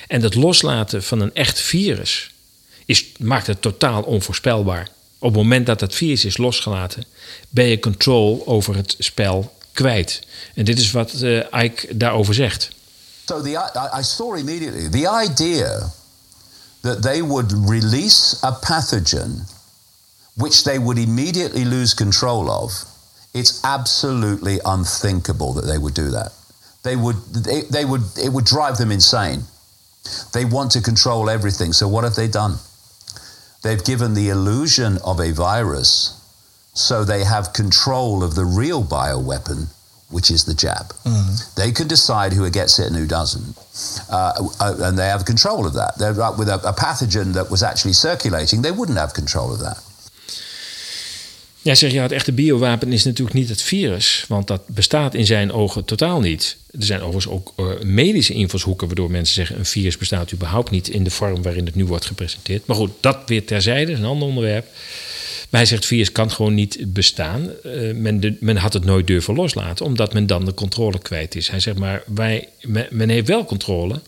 [0.08, 2.32] En het loslaten van een echt virus
[2.86, 4.88] is, maakt het totaal onvoorspelbaar.
[5.20, 7.06] Op het moment dat dat virus is losgelaten,
[7.50, 10.22] ben je control over het spel kwijt.
[10.56, 12.70] En dit is wat uh, Ike daarover zegt.
[13.26, 15.92] So the, I, I saw immediately the idea
[16.82, 19.48] that they would release a pathogen
[20.34, 22.72] which they would immediately lose control of.
[23.34, 26.32] It's absolutely unthinkable that they would do that.
[26.84, 29.46] They would, they, they would, it would drive them insane.
[30.34, 31.74] They want to control everything.
[31.74, 32.56] So what have they done?
[33.64, 36.18] They've given the illusion of a virus
[36.74, 39.68] so they have control of the real bioweapon,
[40.10, 40.93] which is the jab.
[41.04, 41.60] Mm-hmm.
[41.60, 43.58] They can decide who gets it and who doesn't.
[44.10, 45.97] Uh, uh and they have control of that.
[45.97, 49.84] They're, with a, a pathogen that was actually circulating, they wouldn't have control of that.
[51.64, 55.26] Ja, zeg je, het echte biowapen is natuurlijk niet het virus, want dat bestaat in
[55.26, 56.57] zijn ogen totaal niet.
[56.72, 60.88] Er zijn overigens ook uh, medische invalshoeken waardoor mensen zeggen: een virus bestaat überhaupt niet
[60.88, 62.66] in de vorm waarin het nu wordt gepresenteerd.
[62.66, 64.66] Maar goed, dat weer terzijde, is een ander onderwerp.
[65.49, 67.49] Maar hij zegt: virus kan gewoon niet bestaan.
[67.66, 71.49] Uh, men, men, had het nooit durven loslaten, omdat men dan de controle kwijt is.
[71.49, 74.01] Hij zegt maar: wij, men, men heeft wel controle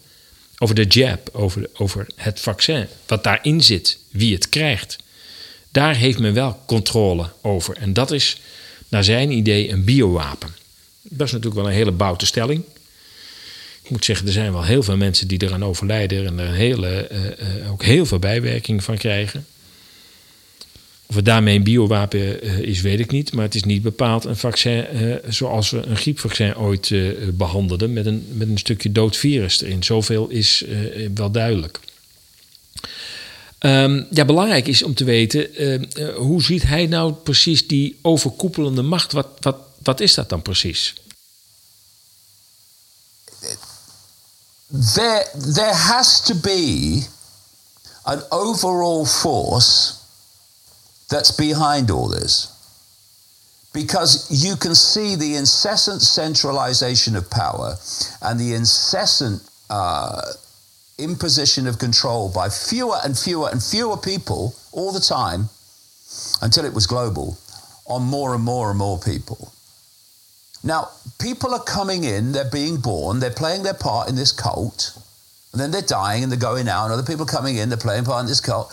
[0.58, 4.98] over de jab, over, over het vaccin, wat daarin zit, wie het krijgt.
[5.74, 7.78] Daar heeft men wel controle over.
[7.78, 8.42] En dat is,
[8.88, 10.56] naar zijn idee, een biowapen.
[11.02, 12.64] Dat is natuurlijk wel een hele boute stelling.
[13.84, 16.54] Ik moet zeggen, er zijn wel heel veel mensen die eraan overlijden en er een
[16.54, 17.10] hele,
[17.62, 19.46] uh, ook heel veel bijwerking van krijgen.
[21.06, 23.34] Of het daarmee een biowapen uh, is, weet ik niet.
[23.34, 24.86] Maar het is niet bepaald een vaccin
[25.28, 26.92] zoals we een griepvaccin ooit
[27.34, 27.94] behandelden.
[27.94, 29.84] Met een, met een stukje dood virus erin.
[29.84, 30.64] Zoveel is
[31.14, 31.80] wel duidelijk.
[33.66, 38.00] Um, ja, belangrijk is om te weten, uh, uh, hoe ziet hij nou precies die
[38.02, 39.12] overkoepelende macht?
[39.12, 40.94] Wat, wat, wat is dat dan precies?
[44.94, 47.04] There, there has to be
[48.02, 49.94] an overall force
[51.08, 52.50] that's behind all this.
[53.72, 57.78] Because you can see the incessant centralization of power
[58.20, 60.22] and the incessant uh,
[60.98, 65.50] imposition of control by fewer and fewer and fewer people all the time
[66.42, 67.38] until it was global
[67.86, 69.52] on more and more and more people.
[70.64, 70.90] Now,
[71.20, 74.98] people are coming in, they're being born, they're playing their part in this cult,
[75.52, 78.06] and then they're dying and they're going out, and other people coming in, they're playing
[78.06, 78.70] part in this cult.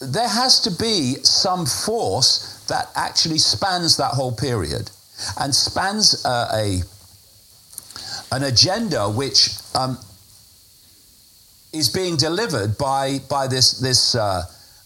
[0.00, 4.90] There has to be some force that actually spans that whole period
[5.38, 6.80] and spans uh, a
[8.32, 9.98] an agenda which um,
[11.70, 14.44] is being delivered by by this this uh,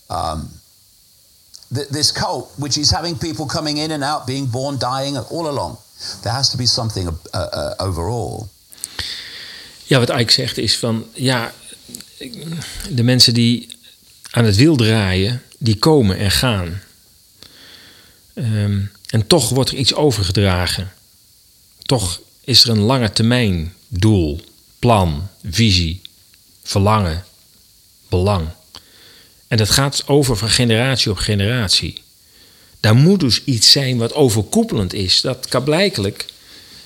[0.09, 0.49] um,
[1.75, 5.47] th- this cult, which is having people coming in and out, being born, dying, all
[5.47, 5.79] along.
[6.23, 8.49] There has to be something uh, uh, overall.
[9.85, 11.53] Ja, wat Ike zegt is van ja,
[12.91, 13.77] de mensen die
[14.31, 16.83] aan het wiel draaien, die komen en gaan.
[18.35, 20.93] Um, en toch wordt er iets overgedragen.
[21.83, 24.41] Toch is er een lange termijn doel,
[24.79, 26.01] plan, visie
[26.65, 27.25] verlangen,
[28.09, 28.49] belang.
[29.49, 32.03] En dat gaat over van generatie op generatie.
[32.81, 35.21] Daar moet dus iets zijn wat overkoepelend is.
[35.21, 36.27] Dat kan blijkelijk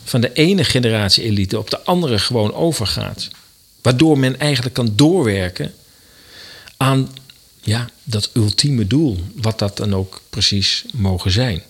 [0.05, 3.29] van de ene generatie elite op de andere gewoon overgaat.
[3.83, 5.75] Waardoor men eigenlijk kan doorwerken
[6.77, 7.09] aan
[7.61, 11.63] ja, dat ultieme doel, wat dat dan ook precies mogen zijn.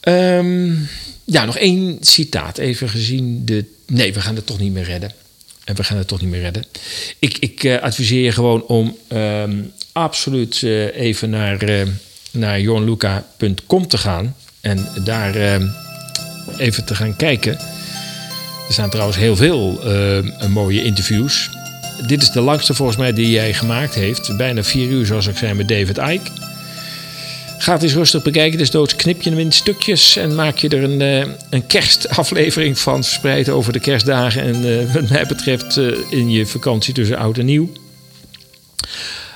[0.00, 0.72] Ehm,
[1.24, 2.58] ja, nog één citaat.
[2.58, 3.64] Even gezien de.
[3.86, 5.12] Nee, we gaan het toch niet meer redden.
[5.64, 6.64] En we gaan het toch niet meer redden.
[7.18, 11.86] Ik, ik uh, adviseer je gewoon om um, absoluut uh, even naar, uh,
[12.30, 14.36] naar johnluca.com te gaan.
[14.60, 15.66] En daar ehm,
[16.58, 17.52] even te gaan kijken.
[18.66, 19.80] Er staan trouwens heel veel
[20.48, 21.50] mooie interviews.
[22.06, 24.36] Dit is de langste volgens mij die jij gemaakt heeft.
[24.36, 26.43] Bijna vier uur zoals ik zei met David Icke.
[27.58, 28.58] Ga eens rustig bekijken.
[28.58, 32.78] Dus doods knip je hem in stukjes en maak je er een, uh, een kerstaflevering
[32.78, 33.04] van.
[33.04, 34.42] Verspreid over de kerstdagen.
[34.42, 37.72] En uh, wat mij betreft uh, in je vakantie tussen oud en nieuw.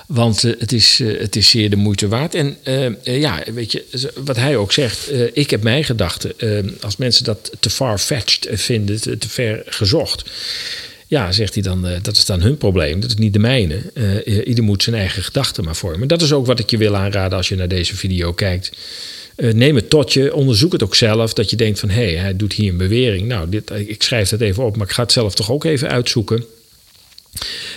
[0.07, 2.35] Want het, is, het is zeer de moeite waard.
[2.35, 2.57] En
[3.03, 5.11] ja, weet je, wat hij ook zegt.
[5.33, 6.33] ik heb mijn gedachten.
[6.81, 10.25] als mensen dat te far-fetched vinden, te, te ver gezocht
[11.09, 13.81] ja, zegt hij dan, uh, dat is dan hun probleem, dat is niet de mijne.
[13.95, 16.09] Uh, ieder moet zijn eigen gedachten maar vormen.
[16.09, 18.71] Dat is ook wat ik je wil aanraden als je naar deze video kijkt.
[19.37, 21.33] Uh, neem het tot je, onderzoek het ook zelf.
[21.33, 23.27] Dat je denkt van, hé, hey, hij doet hier een bewering.
[23.27, 25.89] Nou, dit, ik schrijf dat even op, maar ik ga het zelf toch ook even
[25.89, 26.45] uitzoeken.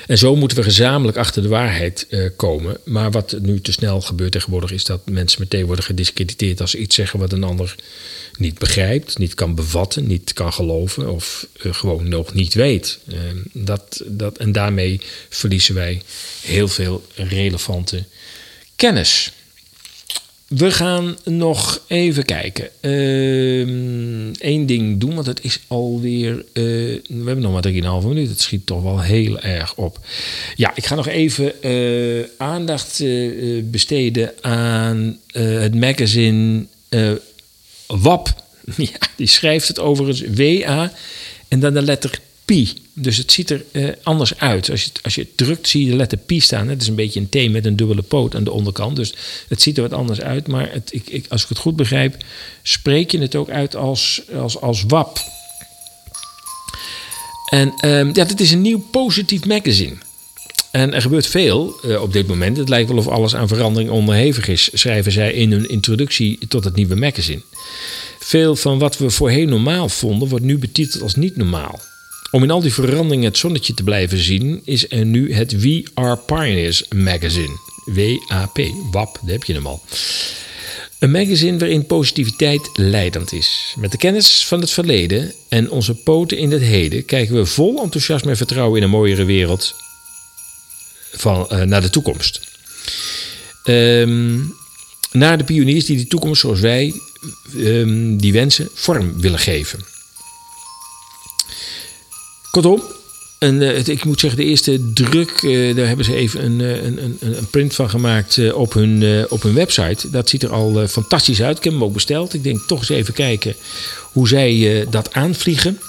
[0.07, 2.77] En zo moeten we gezamenlijk achter de waarheid komen.
[2.85, 6.77] Maar wat nu te snel gebeurt tegenwoordig is dat mensen meteen worden gediscrediteerd als ze
[6.77, 7.75] iets zeggen wat een ander
[8.37, 12.99] niet begrijpt, niet kan bevatten, niet kan geloven of uh, gewoon nog niet weet.
[13.07, 13.17] Uh,
[13.53, 16.01] dat, dat, en daarmee verliezen wij
[16.41, 18.03] heel veel relevante
[18.75, 19.31] kennis.
[20.47, 22.69] We gaan nog even kijken.
[22.81, 26.31] Eén uh, ding doen, want het is alweer.
[26.31, 28.31] Uh, we hebben nog maar 3,5 minuten.
[28.31, 29.99] Het schiet toch wel heel erg op.
[30.55, 31.53] Ja, ik ga nog even
[32.37, 33.03] aandacht
[33.63, 36.65] besteden aan het magazine
[37.99, 38.33] WAP.
[38.77, 40.93] Ja, die schrijft het overigens W-A
[41.47, 42.73] en dan de letter pi.
[42.93, 44.69] Dus het ziet er uh, anders uit.
[44.69, 46.67] Als je, als je het drukt, zie je de letter pi staan.
[46.67, 48.95] Het is een beetje een T met een dubbele poot aan de onderkant.
[48.95, 49.13] Dus
[49.47, 50.47] het ziet er wat anders uit.
[50.47, 52.23] Maar het, ik, ik, als ik het goed begrijp,
[52.63, 55.19] spreek je het ook uit als, als, als WAP.
[57.49, 59.95] En um, ja, dit is een nieuw positief magazine.
[60.71, 62.57] En er gebeurt veel uh, op dit moment.
[62.57, 66.63] Het lijkt wel of alles aan verandering onderhevig is, schrijven zij in hun introductie tot
[66.63, 67.41] het nieuwe magazine.
[68.19, 71.79] Veel van wat we voorheen normaal vonden, wordt nu betiteld als niet normaal.
[72.31, 75.87] Om in al die veranderingen het zonnetje te blijven zien, is er nu het We
[75.93, 77.59] Are Pioneers magazine.
[77.85, 78.59] WAP,
[78.91, 79.81] WAP, daar heb je hem al.
[80.99, 83.75] Een magazine waarin positiviteit leidend is.
[83.77, 87.81] Met de kennis van het verleden en onze poten in het heden kijken we vol
[87.81, 89.75] enthousiasme en vertrouwen in een mooiere wereld
[91.11, 92.41] van, uh, naar de toekomst.
[93.65, 94.55] Um,
[95.11, 96.93] naar de pioniers die die toekomst zoals wij
[97.55, 99.79] um, die wensen vorm willen geven.
[102.51, 102.83] Kortom,
[103.39, 107.03] en, uh, ik moet zeggen, de eerste druk, uh, daar hebben ze even een, een,
[107.03, 110.09] een, een print van gemaakt op, hun, op hun website.
[110.09, 111.57] Dat ziet er al fantastisch uit.
[111.57, 112.33] Ik heb hem ook besteld.
[112.33, 113.55] Ik denk toch eens even kijken
[114.11, 115.79] hoe zij dat aanvliegen.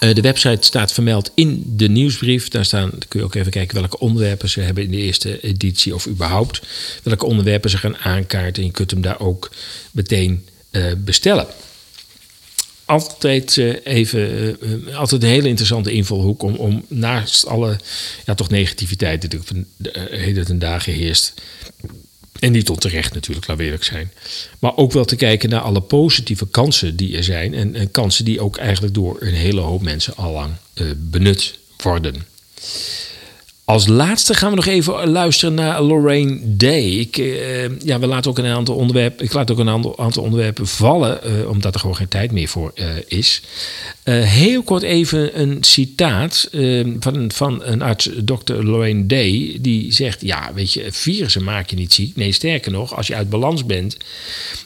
[0.00, 2.48] Uh, de website staat vermeld in de nieuwsbrief.
[2.48, 5.94] Daar staan, kun je ook even kijken welke onderwerpen ze hebben in de eerste editie.
[5.94, 6.62] Of überhaupt
[7.02, 8.62] welke onderwerpen ze gaan aankaarten.
[8.62, 9.50] En je kunt hem daar ook
[9.92, 11.46] meteen uh, bestellen.
[12.84, 14.58] Altijd, uh, even,
[14.94, 17.76] altijd een hele interessante invalhoek om, om naast alle
[18.26, 21.34] ja, toch negativiteit die van de heden ten dagen heerst
[22.40, 24.12] en niet onterecht natuurlijk, laat zijn.
[24.58, 27.54] Maar ook wel te kijken naar alle positieve kansen die er zijn.
[27.54, 32.26] En, en kansen die ook eigenlijk door een hele hoop mensen allang uh, benut worden.
[33.66, 36.84] Als laatste gaan we nog even luisteren naar Lorraine Day.
[36.84, 40.22] Ik, uh, ja, we laten ook een aantal onderwerpen, ik laat ook een aantal, aantal
[40.22, 43.42] onderwerpen vallen, uh, omdat er gewoon geen tijd meer voor uh, is.
[44.04, 46.48] heel kort even een citaat
[47.00, 48.52] van, van een arts, Dr.
[48.52, 52.16] Lorraine Day, die zegt: Ja, weet je, virussen maak je niet ziek.
[52.16, 53.96] Nee, sterker nog, als je uit balans bent,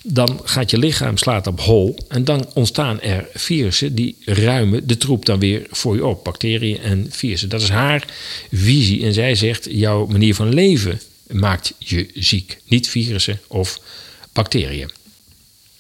[0.03, 4.97] dan gaat je lichaam slaat op hol en dan ontstaan er virussen die ruimen de
[4.97, 7.49] troep dan weer voor je op, bacteriën en virussen.
[7.49, 8.05] Dat is haar
[8.51, 8.89] visie.
[8.99, 12.59] En zij zegt, jouw manier van leven maakt je ziek.
[12.65, 13.79] Niet virussen of
[14.33, 14.91] bacteriën.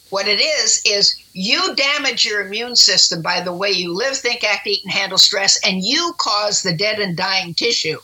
[0.08, 4.42] What it is, is you damage your immune system by the way you live, think,
[4.42, 7.98] act, eat, and handle stress, and you cause the dead and dying tissue.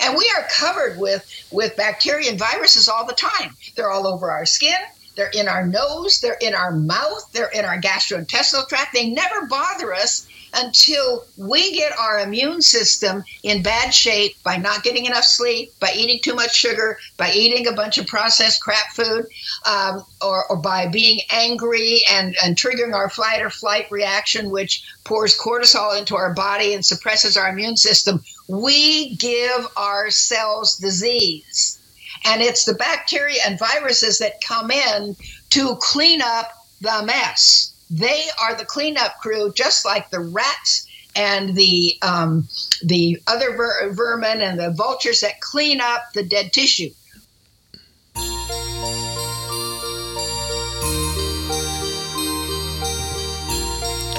[0.00, 3.54] And we are covered with, with bacteria and viruses all the time.
[3.74, 4.78] They're all over our skin,
[5.14, 8.94] they're in our nose, they're in our mouth, they're in our gastrointestinal tract.
[8.94, 14.82] They never bother us until we get our immune system in bad shape by not
[14.82, 18.92] getting enough sleep, by eating too much sugar, by eating a bunch of processed crap
[18.92, 19.26] food,
[19.66, 24.84] um, or, or by being angry and, and triggering our fight or flight reaction, which
[25.04, 28.22] pours cortisol into our body and suppresses our immune system.
[28.48, 31.78] We give ourselves disease.
[32.24, 35.16] And it's the bacteria and viruses that come in
[35.50, 37.72] to clean up the mess.
[37.88, 42.48] They are the cleanup crew, just like the rats and the um,
[42.86, 46.92] the other ver- vermin and the vultures that clean up the dead tissue.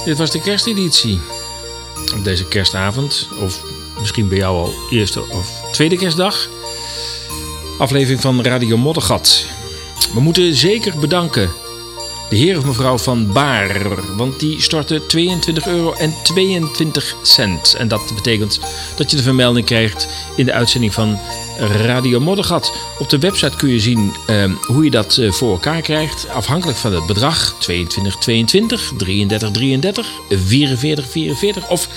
[0.05, 1.19] Dit was de kersteditie.
[2.15, 3.61] Op deze kerstavond, of
[3.99, 6.49] misschien bij jou al eerste of tweede kerstdag.
[7.77, 9.45] Aflevering van Radio Moddergat.
[10.13, 11.51] We moeten zeker bedanken
[12.29, 17.75] de heer of mevrouw van Baar, want die stortte 22 euro en 22 cent.
[17.77, 18.59] En dat betekent
[18.95, 21.19] dat je de vermelding krijgt in de uitzending van
[21.59, 22.73] Radio Moddergat.
[22.99, 26.29] Op de website kun je zien uh, hoe je dat uh, voor elkaar krijgt.
[26.29, 31.89] Afhankelijk van het bedrag 22, 22, 33, 33, 44, 44 of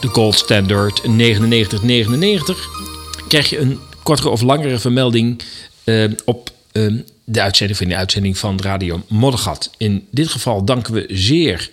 [0.00, 2.68] de gold standard 99, 99.
[3.28, 5.42] Krijg je een kortere of langere vermelding
[5.84, 6.50] uh, op
[7.24, 9.70] de uitzending van de uitzending van Radio Moddergat.
[9.76, 11.68] In dit geval danken we zeer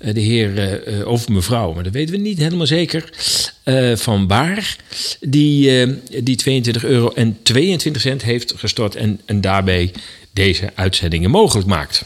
[0.00, 3.10] uh, de heer uh, of mevrouw, maar dat weten we niet helemaal zeker,
[3.64, 4.76] uh, van Baar,
[5.20, 5.86] die,
[6.22, 9.92] die 22 euro en 22 cent heeft gestort en, en daarbij
[10.32, 12.04] deze uitzendingen mogelijk maakt.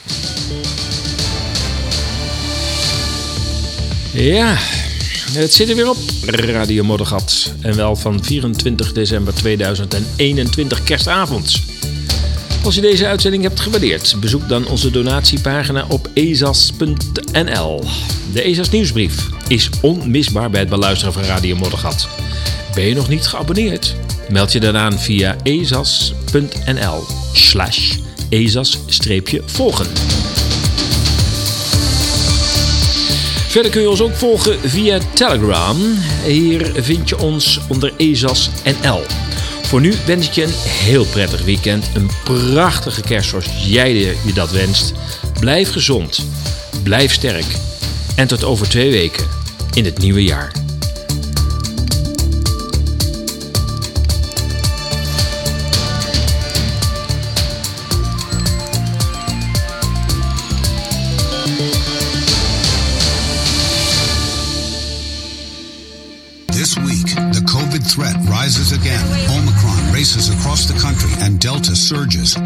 [4.13, 4.57] Ja,
[5.33, 7.53] het zit er weer op, Radio Moddergat.
[7.61, 11.63] En wel van 24 december 2021, kerstavond.
[12.65, 17.85] Als je deze uitzending hebt gewaardeerd, bezoek dan onze donatiepagina op ezas.nl.
[18.33, 22.09] De ESAS nieuwsbrief is onmisbaar bij het beluisteren van Radio Moddergat.
[22.75, 23.97] Ben je nog niet geabonneerd?
[24.29, 27.97] Meld je dan aan via ezas.nl slash
[28.29, 29.87] ezas-volgen.
[33.49, 35.77] Verder kun je ons ook volgen via Telegram.
[36.25, 39.01] Hier vind je ons onder ezas.nl.
[39.73, 41.91] Voor nu wens ik je een heel prettig weekend.
[41.95, 44.93] Een prachtige kerst zoals jij je dat wenst.
[45.41, 46.27] Blijf gezond.
[46.83, 47.45] Blijf sterk.
[48.17, 49.27] En tot over twee weken
[49.75, 50.62] in het nieuwe jaar.
[71.83, 72.42] Surges.